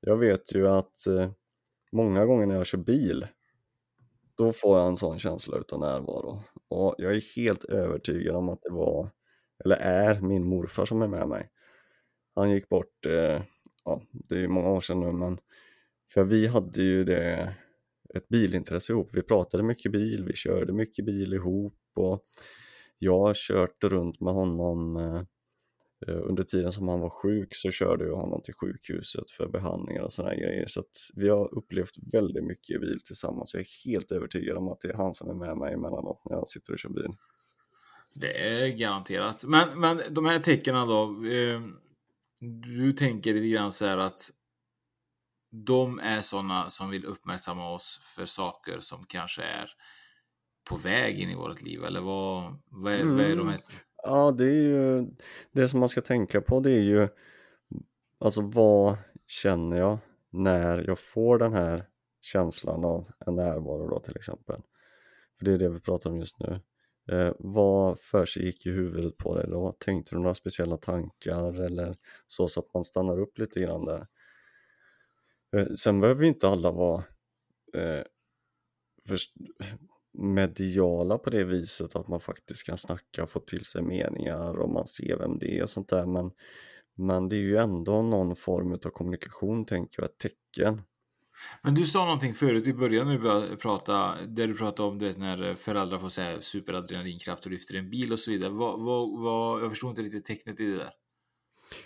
[0.00, 1.30] Jag vet ju att eh,
[1.92, 3.26] många gånger när jag kör bil
[4.34, 8.62] då får jag en sån känsla utav närvaro och jag är helt övertygad om att
[8.62, 9.10] det var
[9.64, 11.50] eller är min morfar som är med mig.
[12.34, 13.42] Han gick bort, eh,
[13.84, 15.38] ja det är många år sedan nu men
[16.12, 17.54] för vi hade ju det
[18.14, 19.10] ett bilintresse ihop.
[19.12, 22.24] Vi pratade mycket bil, vi körde mycket bil ihop och
[22.98, 25.22] jag har kört runt med honom eh,
[26.06, 30.02] eh, under tiden som han var sjuk så körde jag honom till sjukhuset för behandlingar
[30.02, 30.66] och sådana grejer.
[30.66, 33.54] Så att vi har upplevt väldigt mycket bil tillsammans.
[33.54, 36.36] Jag är helt övertygad om att det är han som är med mig emellanåt när
[36.36, 37.12] jag sitter och kör bil.
[38.14, 39.44] Det är garanterat.
[39.44, 41.02] Men, men de här tecknen då.
[41.04, 41.60] Eh,
[42.40, 44.30] du tänker lite grann så här att
[45.52, 49.70] de är sådana som vill uppmärksamma oss för saker som kanske är
[50.68, 53.16] på väg in i vårt liv eller vad, vad, är, mm.
[53.16, 53.48] vad är de mm.
[53.48, 53.60] här?
[54.02, 55.06] Ja, det är ju
[55.52, 57.08] det som man ska tänka på det är ju
[58.18, 58.96] alltså vad
[59.26, 59.98] känner jag
[60.30, 61.88] när jag får den här
[62.20, 64.60] känslan av en närvaro då till exempel.
[65.38, 66.60] För det är det vi pratar om just nu.
[67.10, 69.72] Eh, vad för sig gick i huvudet på dig då?
[69.78, 71.96] Tänkte du några speciella tankar eller
[72.26, 74.06] så, så att man stannar upp lite grann där.
[75.56, 77.04] Eh, sen behöver inte alla vara
[77.74, 78.02] eh,
[79.08, 79.32] först,
[80.18, 84.70] mediala på det viset att man faktiskt kan snacka och få till sig meningar och
[84.70, 86.30] man ser vem det är och sånt där men,
[86.94, 90.82] men det är ju ändå någon form av kommunikation tänker jag, ett tecken.
[91.62, 94.98] Men du sa någonting förut i början när du började prata, där du pratade om
[94.98, 98.50] det när föräldrar får säga superadrenalinkraft och lyfter en bil och så vidare.
[98.50, 100.90] Vad, vad, vad, jag förstår inte riktigt tecknet i det där.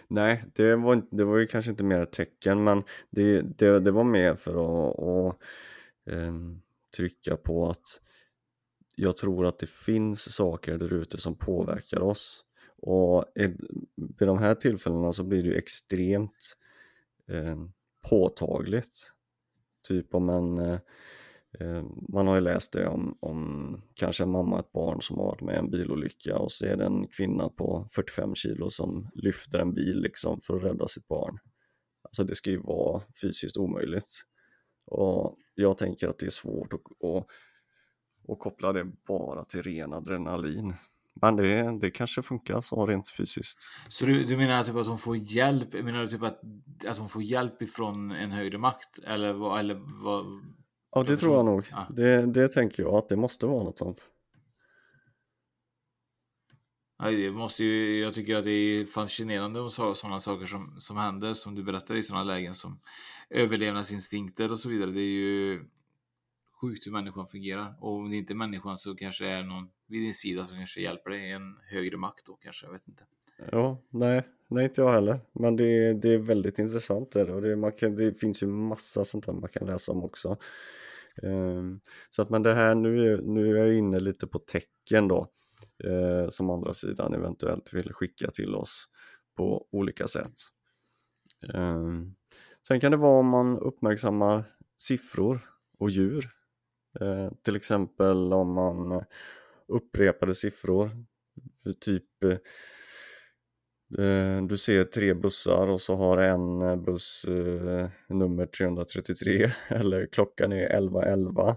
[0.09, 3.91] Nej, det var, det var ju kanske inte mer ett tecken men det, det, det
[3.91, 5.43] var mer för att, att
[6.14, 6.62] um,
[6.97, 8.01] trycka på att
[8.95, 12.45] jag tror att det finns saker där ute som påverkar oss
[12.82, 13.24] och
[13.95, 16.57] vid de här tillfällena så blir det ju extremt
[17.28, 17.57] eh,
[18.09, 19.12] påtagligt.
[19.89, 20.78] Typ om en, eh,
[21.61, 25.18] Eh, man har ju läst det om, om kanske en mamma och ett barn som
[25.18, 28.70] har varit med i en bilolycka och så är det en kvinna på 45 kilo
[28.70, 31.38] som lyfter en bil liksom för att rädda sitt barn.
[32.02, 34.24] Alltså det ska ju vara fysiskt omöjligt.
[34.86, 37.26] Och jag tänker att det är svårt att, att
[38.28, 40.74] att koppla det bara till ren adrenalin.
[41.20, 43.59] Men det, det kanske funkar så rent fysiskt.
[43.88, 45.72] Så du, du menar typ att hon får hjälp?
[45.72, 46.40] Menar du typ att,
[46.86, 48.98] att hon får hjälp ifrån en högre makt?
[49.04, 49.59] Eller?
[49.59, 50.24] Eller vad
[50.97, 51.64] ja, det tror jag nog.
[51.70, 51.86] Ja.
[51.90, 54.11] Det, det tänker jag att det måste vara något sånt.
[56.99, 60.97] Ja, det måste ju, jag tycker att det är fascinerande om sådana saker som, som
[60.97, 62.80] händer, som du berättar i sådana lägen som
[63.30, 64.90] överlevnadsinstinkter och så vidare.
[64.90, 65.64] Det är ju
[66.61, 67.74] sjukt hur människan fungerar.
[67.80, 70.57] Och om det inte är människan så kanske det är någon vid din sida som
[70.57, 73.05] kanske hjälper dig, en högre makt då kanske, jag vet inte.
[73.53, 75.20] Ja, nej, nej inte jag heller.
[75.32, 79.05] Men det, det är väldigt intressant det och det, man kan, det finns ju massa
[79.05, 80.36] sånt här man kan läsa om också.
[81.23, 85.09] Ehm, så att men det här, nu är, nu är jag inne lite på tecken
[85.09, 85.29] då,
[85.85, 88.89] eh, som andra sidan eventuellt vill skicka till oss
[89.37, 90.35] på olika sätt.
[91.55, 92.14] Ehm,
[92.69, 94.45] sen kan det vara om man uppmärksammar
[94.77, 96.31] siffror och djur
[97.01, 99.03] eh, till exempel om man eh,
[99.69, 100.91] upprepade siffror,
[101.81, 102.05] typ
[104.49, 110.68] du ser tre bussar och så har en buss eh, nummer 333 eller klockan är
[110.68, 111.57] 11.11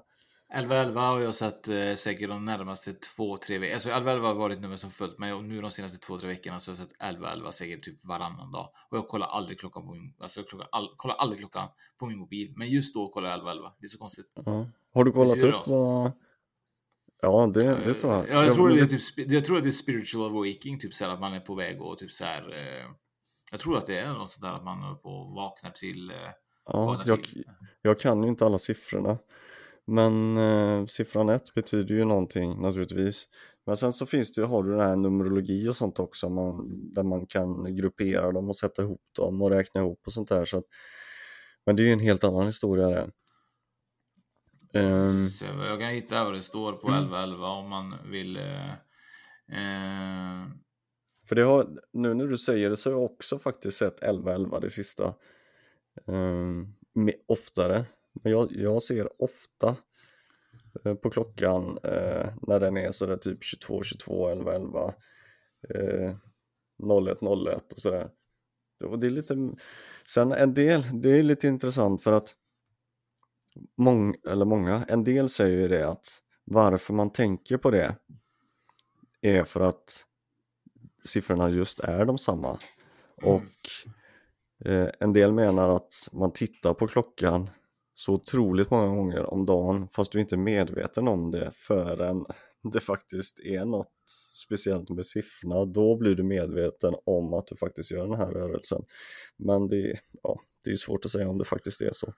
[0.53, 3.73] 1111 har jag sett eh, säkert de närmaste två, tre veckorna.
[3.73, 6.59] Alltså 1111 har varit nummer som följt mig och nu de senaste två, tre veckorna
[6.59, 8.69] så har jag sett 1111 säkert typ varannan dag.
[8.89, 11.67] Och jag kollar aldrig klockan på min, alltså kollar, all, kollar aldrig klockan
[11.99, 12.53] på min mobil.
[12.55, 13.71] Men just då kollar jag 1111.
[13.80, 14.32] Det är så konstigt.
[14.45, 14.67] Ja.
[14.93, 16.11] Har du kollat upp vad...
[17.22, 18.30] Ja, det, det tror jag.
[18.30, 21.05] Ja, jag, tror det är typ, jag tror att det är spiritual awakening, typ så
[21.05, 22.53] här att man är på väg och typ så här.
[22.53, 22.86] Eh,
[23.51, 26.11] jag tror att det är något sånt där att man håller på och vaknar till.
[26.11, 26.15] Eh,
[26.74, 27.43] Ja, vaknar jag, till.
[27.82, 29.17] jag kan ju inte alla siffrorna.
[29.88, 33.28] Men eh, siffran 1 betyder ju någonting naturligtvis.
[33.65, 37.03] Men sen så finns det, har du den här numerologi och sånt också man, där
[37.03, 40.45] man kan gruppera dem och sätta ihop dem och räkna ihop och sånt där.
[40.45, 40.63] Så att,
[41.65, 43.11] men det är ju en helt annan historia det.
[45.30, 46.99] Så jag kan hitta vad det står på Mm.
[47.03, 48.38] 1111 om man vill.
[48.38, 48.70] Eh,
[49.51, 50.47] eh,
[51.28, 54.59] För det har, nu när du säger det så har jag också faktiskt sett 11-11
[54.61, 55.13] det sista
[56.05, 56.76] um,
[57.28, 57.86] oftare.
[58.24, 59.76] Men jag, jag ser ofta
[60.86, 64.93] eh, på klockan eh, när den är sådär typ 22, 22, 11, 11
[65.70, 66.13] eh,
[67.07, 68.09] 01, 01 och sådär.
[68.84, 69.36] Och det är lite,
[70.05, 72.36] sen en del, det är lite intressant för att
[73.77, 77.95] mång, eller många, en del säger ju det att varför man tänker på det
[79.21, 80.05] är för att
[81.03, 82.59] siffrorna just är de samma.
[83.21, 83.41] Och
[84.65, 87.49] eh, en del menar att man tittar på klockan
[87.93, 92.25] så otroligt många gånger om dagen fast du inte är medveten om det förrän
[92.73, 93.93] det faktiskt är något
[94.45, 95.65] speciellt med siffrorna.
[95.65, 98.85] Då blir du medveten om att du faktiskt gör den här rörelsen.
[99.37, 102.13] Men det, ja, det är svårt att säga om det faktiskt är så.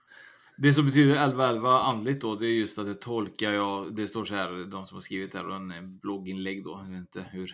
[0.56, 3.94] Det som betyder 1111 andligt då, det är just att det tolkar jag.
[3.94, 6.80] Det står så här, de som har skrivit här, en blogginlägg då.
[6.84, 7.52] Jag vet inte hur,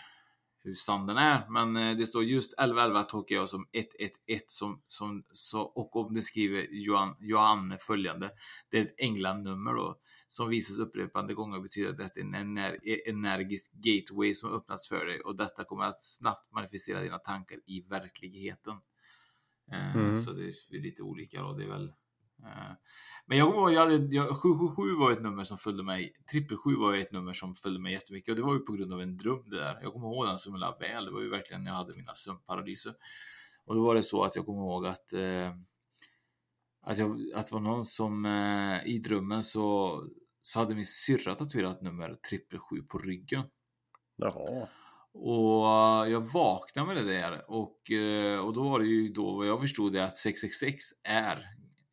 [0.65, 4.83] hur sann den är, men eh, det står just 1111 tolkar jag som 111 som,
[4.87, 8.31] som så, och om det skriver Johan, Johanne följande.
[8.71, 9.97] Det är ett änglanummer då
[10.29, 12.79] som visas upprepande gånger betyder att det är en ener,
[13.09, 17.81] energisk gateway som öppnats för dig och detta kommer att snabbt manifestera dina tankar i
[17.89, 18.75] verkligheten.
[19.73, 20.23] Eh, Mm.
[20.23, 21.53] Så det är lite olika då.
[21.53, 21.93] Det är väl
[23.27, 26.13] Men jag kommer ihåg, jag hade, jag, 777 var ett nummer som följde mig.
[26.33, 29.01] 777 var ett nummer som följde mig jättemycket och det var ju på grund av
[29.01, 29.79] en dröm det där.
[29.83, 31.05] Jag kommer ihåg den så himla väl.
[31.05, 32.93] Det var ju verkligen när jag hade mina sömnparalyser.
[33.67, 35.53] Och då var det så att jag kommer ihåg att eh,
[36.83, 40.03] att, jag, att det var någon som eh, i drömmen så,
[40.43, 43.43] så hade min syrra tatuerat nummer 777 på ryggen.
[44.17, 44.69] Jaha.
[45.13, 49.47] Och jag vaknade med det där och, eh, och då var det ju då vad
[49.47, 51.45] jag förstod det att 666 är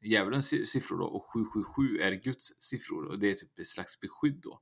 [0.06, 4.40] djävulens siffror då och 777 är Guds siffror och det är typ ett slags beskydd
[4.44, 4.62] då.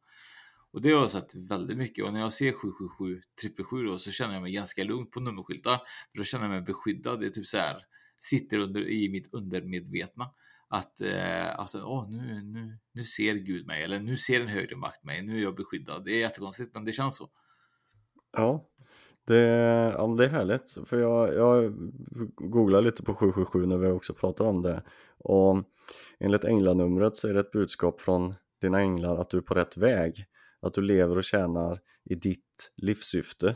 [0.72, 4.12] Och det har jag sett väldigt mycket och när jag ser 777 777 då så
[4.12, 5.78] känner jag mig ganska lugn på nummerskyltar.
[6.12, 7.20] För då känner jag mig beskyddad.
[7.20, 7.78] Det är typ så här
[8.18, 10.26] sitter under i mitt undermedvetna
[10.70, 14.76] att eh, alltså, åh, nu, nu, nu ser Gud mig eller nu ser en högre
[14.76, 15.22] makt mig.
[15.22, 16.06] Nu är jag beskyddad.
[16.06, 17.30] Det är jättekonstigt, men det känns så.
[18.32, 18.70] Ja,
[19.26, 19.40] det,
[19.98, 21.74] ja, det är härligt för jag, jag
[22.36, 24.84] googlar lite på 777 när vi också pratar om det
[25.24, 25.64] och
[26.20, 29.78] enligt änglanumret så är det ett budskap från dina änglar att du är på rätt
[29.78, 30.26] väg
[30.62, 33.56] att du lever och tjänar i ditt livssyfte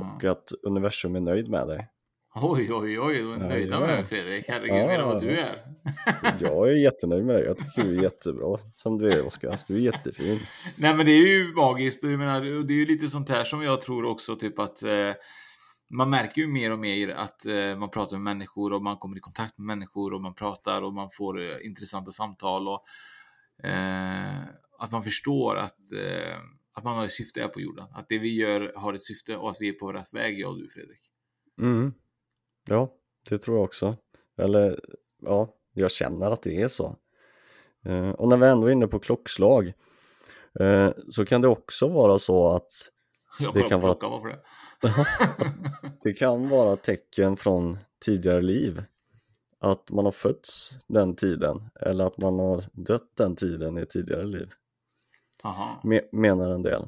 [0.00, 1.88] och att universum är nöjd med dig.
[2.34, 4.44] Oj, oj, oj, du är Ja, nöjda med mig Fredrik.
[4.48, 5.56] Herregud, Ja, än vad du är.
[6.40, 9.74] Jag är jättenöjd med dig, jag tycker du är jättebra som du är Oskar, du
[9.74, 10.40] är jättefin.
[10.76, 12.02] Nej, men det är ju magiskt.
[12.02, 15.10] Jag menar, det är ju lite sånt här som jag tror också, typ att eh,
[15.92, 19.16] man märker ju mer och mer att eh, man pratar med människor och man kommer
[19.16, 22.84] i kontakt med människor och man pratar och man får eh, intressanta samtal och
[23.64, 24.42] eh,
[24.78, 26.38] att man förstår att, eh,
[26.74, 27.86] att man har ett syfte här på jorden.
[27.94, 30.50] Att det vi gör har ett syfte och att vi är på rätt väg, jag
[30.50, 31.00] och du Fredrik.
[31.60, 31.92] Mm.
[32.68, 32.92] Ja,
[33.28, 33.96] det tror jag också.
[34.38, 34.80] Eller
[35.22, 36.96] ja, jag känner att det är så.
[37.84, 39.72] Eh, och när vi ändå är inne på klockslag
[40.60, 42.72] eh, så kan det också vara så att
[43.38, 44.38] jag det kan vara, varför det?
[46.02, 48.84] det kan vara tecken från tidigare liv.
[49.60, 54.24] Att man har fötts den tiden eller att man har dött den tiden i tidigare
[54.26, 54.50] liv.
[55.44, 55.80] Aha.
[55.82, 56.82] Me- menar en del.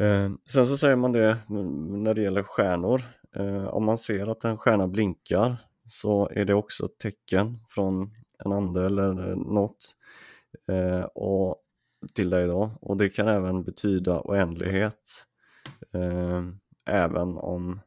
[0.00, 3.02] Eh, sen så säger man det när det gäller stjärnor.
[3.36, 8.10] Eh, om man ser att en stjärna blinkar så är det också ett tecken från
[8.44, 9.96] en ande eller något
[10.68, 11.56] eh, och
[12.12, 12.70] till dig då.
[12.80, 15.26] Och det kan även betyda oändlighet
[15.92, 16.42] eh,
[16.86, 17.80] även om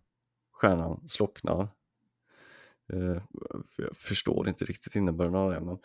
[0.52, 1.68] stjärnan slocknar.
[2.94, 3.22] Eh,
[3.78, 5.78] jag förstår inte riktigt innebörden av det men,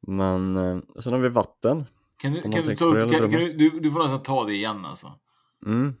[0.00, 1.84] men eh, sen har vi vatten
[2.16, 4.84] Kan du, kan du, ta upp, kan, kan du, du, får nästan ta det igen
[4.84, 5.12] alltså.
[5.66, 5.94] Mm.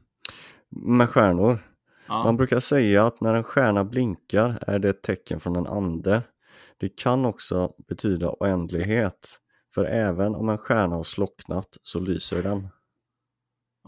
[0.68, 1.58] Med stjärnor.
[2.08, 2.24] Ja.
[2.24, 6.22] Man brukar säga att när en stjärna blinkar är det ett tecken från en ande.
[6.78, 9.40] Det kan också betyda oändlighet,
[9.74, 12.68] För även om en stjärna har slocknat så lyser den.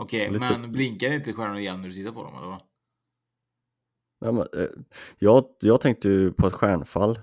[0.00, 2.46] Okej, Lite- men blinkar inte stjärnor igen när du tittar på dem eller?
[2.46, 2.62] vad?
[4.20, 4.68] Ja, men, eh,
[5.18, 7.18] jag, jag tänkte ju på ett stjärnfall.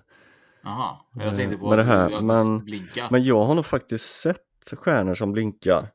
[0.63, 3.07] Jaha, jag tänkte på Eh, Men att, det här- att men- blinka.
[3.11, 5.87] Men jag har nog faktiskt sett stjärnor som blinkar.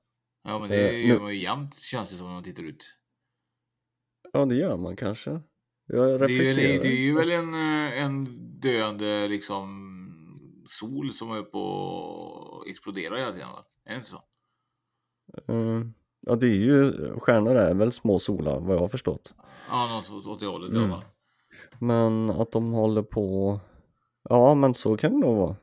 [0.44, 2.94] Ja, men det eh, gör man ju jämt känns det som när man tittar ut.
[4.32, 5.30] Ja, det gör man kanske.
[5.86, 6.82] Jag Det är, ju, reflekterar.
[6.82, 8.24] det är ju väl en, eh, en
[8.60, 9.90] döende liksom
[10.68, 11.64] sol som är på
[12.64, 13.64] att explodera hela tiden va?
[13.84, 14.22] Är det inte så?
[15.48, 15.94] Mm.
[16.20, 19.34] Ja, det är ju, stjärnor är väl små solar vad jag har förstått.
[19.70, 20.90] Ja, något åt det hållet i Mm.
[20.92, 21.10] alla fall.
[21.78, 23.60] Men att de håller på,
[24.28, 25.56] ja men så kan det nog vara.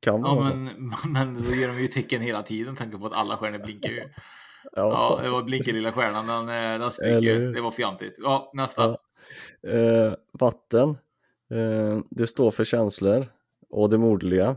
[0.00, 0.56] Kan vara Ja, så.
[0.56, 3.90] men, men då ger de ju tecken hela tiden, tanke på att alla stjärnor blinkar
[3.90, 4.08] ju.
[4.72, 5.16] Ja.
[5.16, 7.52] Ja, det var blinkar lilla stjärnan, den, eh, den Eller ju.
[7.52, 8.16] Det var fjantigt.
[8.22, 8.96] Ja, nästa.
[9.62, 9.68] Ja.
[9.70, 10.88] Eh, vatten,
[11.50, 13.26] eh, det står för känslor
[13.70, 14.56] och det moderliga.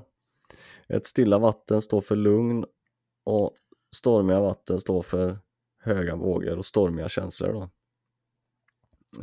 [0.89, 2.65] Ett stilla vatten står för lugn
[3.23, 3.53] och
[3.95, 5.37] stormiga vatten står för
[5.79, 7.53] höga vågor och stormiga känslor.
[7.53, 7.69] Då.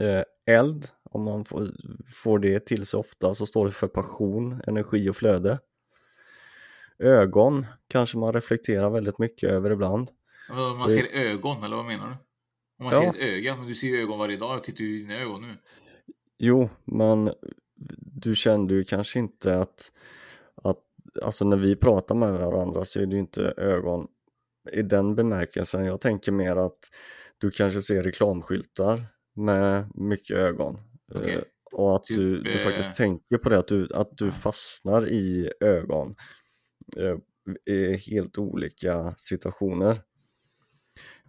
[0.04, 1.68] Eh, eld, om man får,
[2.14, 5.58] får det till sig ofta så står det för passion, energi och flöde.
[6.98, 10.10] Ögon kanske man reflekterar väldigt mycket över ibland.
[10.50, 12.12] Vadå, Man det- ser ögon, eller vad menar du?
[12.78, 13.00] Om man Ja.
[13.00, 15.18] ser ett öga, men du ser ju ögon varje dag, jag tittar ju i dina
[15.20, 15.56] ögon nu.
[16.38, 17.32] Jo, men
[17.98, 19.92] du kände ju kanske inte att,
[20.62, 20.78] att
[21.22, 24.08] alltså när vi pratar med varandra så är det ju inte ögon
[24.72, 25.84] i den bemärkelsen.
[25.84, 26.78] Jag tänker mer att
[27.38, 30.78] du kanske ser reklamskyltar med mycket ögon.
[31.14, 31.40] Eh,
[31.72, 35.08] Och att Typ, du, du eh, faktiskt tänker på det, att du, att du fastnar
[35.08, 36.14] i ögon
[36.96, 37.16] eh,
[37.74, 39.98] i helt olika situationer.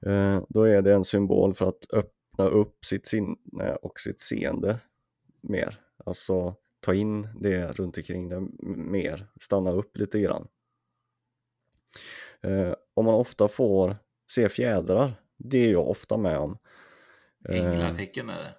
[0.05, 4.79] Eh, Då är det en symbol för att öppna upp sitt sinne och sitt seende
[5.41, 5.79] mer.
[6.05, 6.55] Alltså
[6.85, 10.47] ta in det runt omkring det mer, stanna upp lite grann.
[12.41, 13.95] Eh, om man ofta får
[14.31, 16.57] se fjädrar, det är jag ofta med om.
[17.49, 18.55] Eh, Änglatecken är det.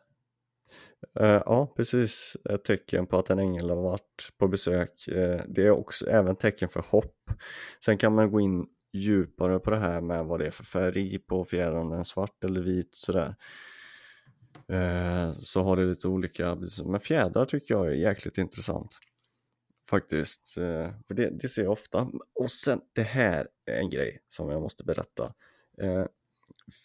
[1.21, 2.37] Eh, ja, precis.
[2.51, 5.09] Ett tecken på att en ängel har varit på besök.
[5.09, 7.31] Eh, det är också även tecken för hopp.
[7.85, 11.19] Sen kan man gå in djupare på det här med vad det är för färg
[11.19, 13.35] på fjädern, om den är svart eller vit sådär.
[14.69, 18.99] Eh, så har det lite olika, men fjädrar tycker jag är jäkligt intressant.
[19.89, 22.09] Faktiskt, eh, för det, det ser jag ofta.
[22.35, 25.35] Och sen det här är en grej som jag måste berätta.
[25.83, 26.05] Eh,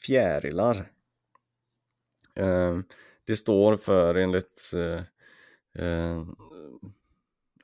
[0.06, 0.92] fjärilar.
[2.36, 2.80] Eh,
[3.24, 5.04] det står för enligt eh,
[5.86, 6.26] eh,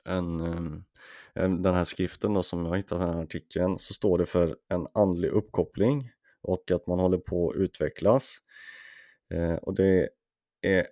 [0.04, 0.40] en,
[1.34, 4.56] en, den här skriften då, som jag hittat den här artikeln så står det för
[4.68, 6.10] en andlig uppkoppling
[6.42, 8.77] och att man håller på att utvecklas eh,
[9.62, 10.08] och det
[10.60, 10.86] är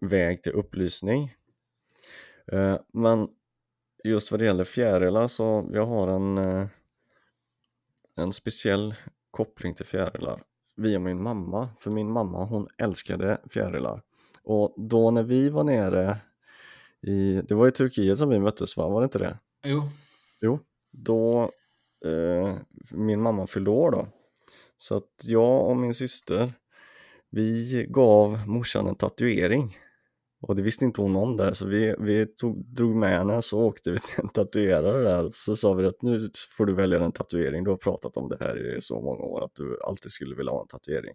[0.00, 1.34] väg till upplysning.
[2.52, 3.28] Eh, men
[4.04, 6.66] just vad det gäller fjärilar så jag har en, eh,
[8.16, 8.94] en speciell
[9.30, 10.42] koppling till fjärilar
[10.76, 14.02] via min mamma, för min mamma hon älskade fjärilar.
[14.42, 16.16] Och då när vi var nere
[17.00, 19.38] i, det var i Turkiet som vi möttes va, var det inte det?
[19.64, 19.82] Jo.
[20.40, 20.58] Jo,
[20.90, 21.52] då
[22.04, 22.56] eh,
[22.90, 24.08] min mamma fyllde år då.
[24.76, 26.52] Så att jag och min syster,
[27.30, 29.78] vi gav morsan en tatuering.
[30.42, 33.60] Och det visste inte hon om där, så vi, vi tog, drog med henne så
[33.60, 35.30] åkte vi till en tatuerare där.
[35.32, 38.36] Så sa vi att nu får du välja en tatuering, du har pratat om det
[38.40, 41.14] här i så många år att du alltid skulle vilja ha en tatuering.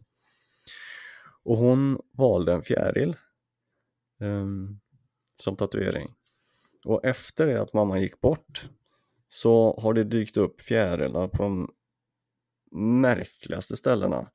[1.44, 3.16] Och hon valde en fjäril
[4.20, 4.80] um,
[5.42, 6.14] som tatuering.
[6.86, 8.70] Och efter det att mamma gick bort
[9.28, 11.70] så har det dykt upp fjärilar på de
[13.02, 14.32] märkligaste ställena.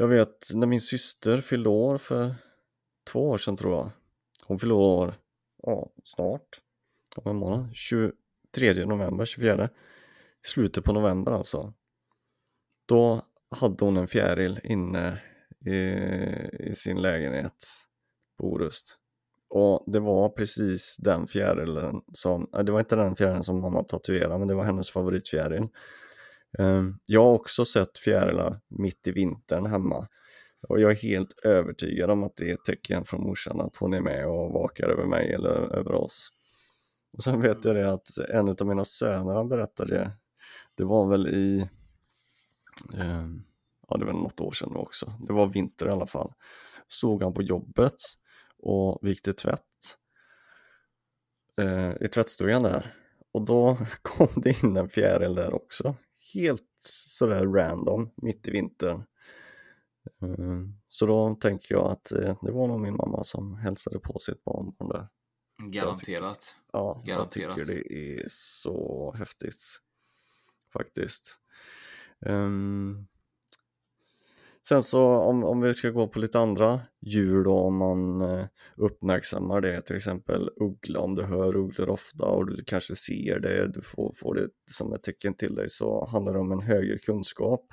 [0.00, 2.34] Jag vet när min syster fyllde år för
[3.12, 3.90] två år sedan tror jag.
[4.46, 5.14] Hon fyllde år,
[5.62, 6.48] ja snart,
[7.16, 9.68] om en månad, 23 november, 24.
[10.42, 11.72] Slutet på november alltså.
[12.86, 15.22] Då hade hon en fjäril inne
[15.66, 15.76] i,
[16.70, 17.66] i sin lägenhet
[18.38, 18.96] på Orust.
[19.48, 24.38] Och det var precis den fjärilen som, det var inte den fjärilen som mamma tatuerade
[24.38, 25.68] men det var hennes favoritfjäril.
[26.58, 30.08] Ehm, jag har också sett fjärilar mitt i vintern hemma
[30.68, 33.94] och jag är helt övertygad om att det är ett tecken från morsan att hon
[33.94, 36.28] är med och vakar över mig eller över oss.
[37.12, 40.10] Och sen vet jag det att en av mina söner han berättade,
[40.74, 41.68] det var väl i,
[42.94, 43.42] ehm,
[43.88, 46.32] ja det var något år sedan nu också, det var vinter i alla fall.
[46.88, 47.94] Stod han på jobbet
[48.58, 49.60] och vikte tvätt
[51.60, 52.94] eh, i tvättstugan där
[53.32, 55.96] och då kom det in en fjäril där också.
[56.34, 56.66] Helt
[57.06, 59.04] sådär random mitt i vintern.
[60.22, 64.18] Eh, Så då tänker jag att eh, det var nog min mamma som hälsade på
[64.18, 65.08] sitt barnbarn där.
[65.62, 66.60] Garanterat.
[66.72, 67.36] Ja, Garanterat.
[67.56, 69.62] jag tycker det är så häftigt.
[70.72, 71.40] Faktiskt.
[72.26, 73.06] Ehm,
[74.68, 78.46] sen så om, om vi ska gå på lite andra djur då, om man eh,
[78.76, 83.68] uppmärksammar det, till exempel uggla, om du hör ugglor ofta och du kanske ser det,
[83.68, 86.98] du får, får det som ett tecken till dig, så handlar det om en högre
[86.98, 87.66] kunskap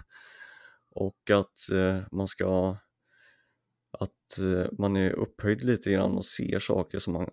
[0.91, 2.77] och att eh, man ska
[3.99, 7.29] att eh, man är upphöjd lite grann och ser saker som, man,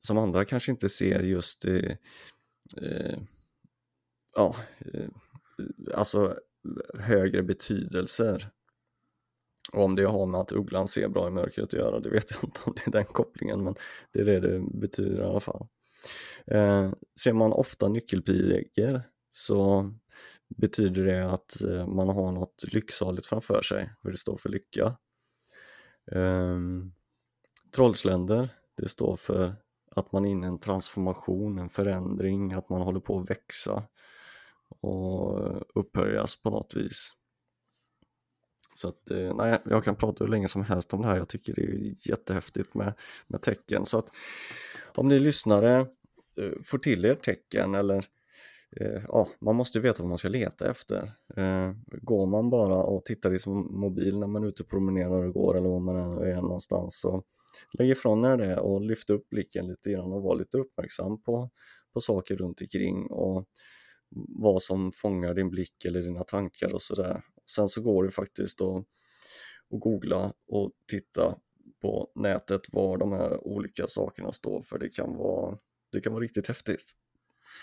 [0.00, 1.92] som andra kanske inte ser just eh,
[2.82, 3.18] eh,
[4.34, 5.08] ja, eh,
[5.94, 8.50] alltså eh, högre betydelser.
[9.72, 12.30] Och om det har med att ugglan ser bra i mörkret att göra, det vet
[12.30, 13.74] jag inte om det är den kopplingen, men
[14.12, 15.66] det är det det betyder i alla fall.
[16.46, 19.90] Eh, ser man ofta nyckelpigor så
[20.48, 24.96] betyder det att eh, man har något lycksaligt framför sig, för det står för lycka.
[26.12, 26.58] Eh,
[27.74, 29.54] trollsländer, det står för
[29.90, 33.82] att man är inne i en transformation, en förändring, att man håller på att växa
[34.80, 37.17] och eh, upphöjas på något vis.
[38.78, 41.28] Så att, eh, nej, jag kan prata hur länge som helst om det här, jag
[41.28, 42.94] tycker det är jättehäftigt med,
[43.26, 43.86] med tecken.
[43.86, 44.12] Så att
[44.94, 45.80] om ni lyssnare
[46.40, 48.04] eh, får till er tecken eller
[48.76, 51.12] eh, ja, man måste veta vad man ska leta efter.
[52.02, 55.34] Går man bara och tittar i sin mobil när man är ute och promenerar och
[55.34, 57.22] går eller var man än är någonstans så
[57.78, 61.50] lägg ifrån er det och lyft upp blicken lite grann och var lite uppmärksam på,
[61.94, 63.48] på saker runt omkring och
[64.28, 67.22] vad som fångar din blick eller dina tankar och sådär.
[67.50, 71.38] Sen så går det faktiskt att, att googla och titta
[71.82, 75.58] på nätet var de här olika sakerna står för det kan vara,
[75.92, 76.92] det kan vara riktigt häftigt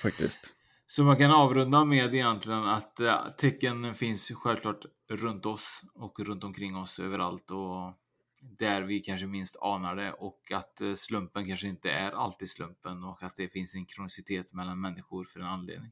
[0.02, 0.54] faktiskt.
[0.88, 6.44] Så man kan avrunda med egentligen att äh, tecken finns självklart runt oss och runt
[6.44, 7.94] omkring oss överallt och
[8.42, 13.04] där vi kanske minst anar det och att äh, slumpen kanske inte är alltid slumpen
[13.04, 15.92] och att det finns en kronicitet mellan människor för en anledning.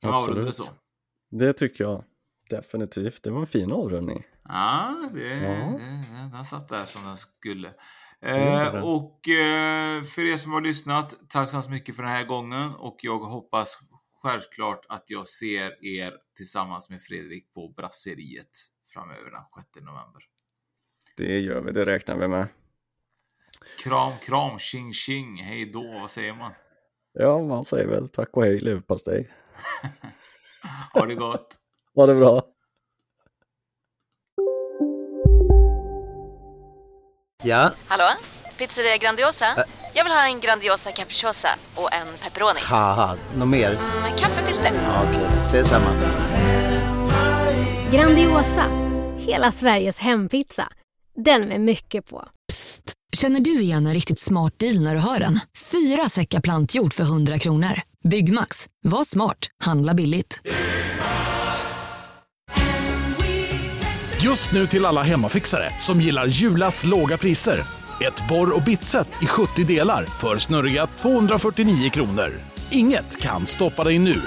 [0.00, 0.64] Kan man avrunda det så?
[1.30, 2.04] Det tycker jag
[2.48, 3.22] definitivt.
[3.22, 4.26] Det var en fin avrundning.
[4.48, 5.78] Ja, det, ja.
[5.78, 7.72] det, den satt där som den skulle.
[8.22, 12.74] Eh, och eh, för er som har lyssnat, tack så mycket för den här gången
[12.74, 13.78] och jag hoppas
[14.22, 18.50] självklart att jag ser er tillsammans med Fredrik på Brasseriet
[18.92, 20.22] framöver den 6 november.
[21.16, 22.48] Det gör vi, det räknar vi med.
[23.78, 26.52] Kram, kram, tjing, tjing, hej då, vad säger man?
[27.12, 29.30] Ja, man säger väl tack och hej leverpastej.
[30.92, 31.56] ha det gott.
[31.96, 32.42] Ha det bra.
[37.44, 37.72] Ja?
[37.88, 38.04] Hallå?
[38.58, 39.46] Pizzeria Grandiosa?
[39.46, 42.60] Ä Jag vill ha en Grandiosa capriciosa och en pepperoni.
[42.62, 43.68] Haha, något mer?
[43.70, 44.72] Mm, kaffefilter.
[44.84, 45.42] Ja, Okej, okay.
[45.42, 45.86] ses samma.
[47.92, 48.64] Grandiosa,
[49.18, 50.68] hela Sveriges hempizza.
[51.24, 52.28] Den med mycket på.
[52.48, 55.40] Psst, känner du igen en riktigt smart deal när du hör den?
[55.72, 57.72] Fyra säckar plantjord för 100 kronor.
[58.08, 60.40] Byggmax, var smart, handla billigt.
[64.26, 67.60] Just nu till alla hemmafixare som gillar Julas låga priser.
[68.00, 72.30] Ett borr och bitset i 70 delar för snurriga 249 kronor.
[72.70, 74.22] Inget kan stoppa dig nu.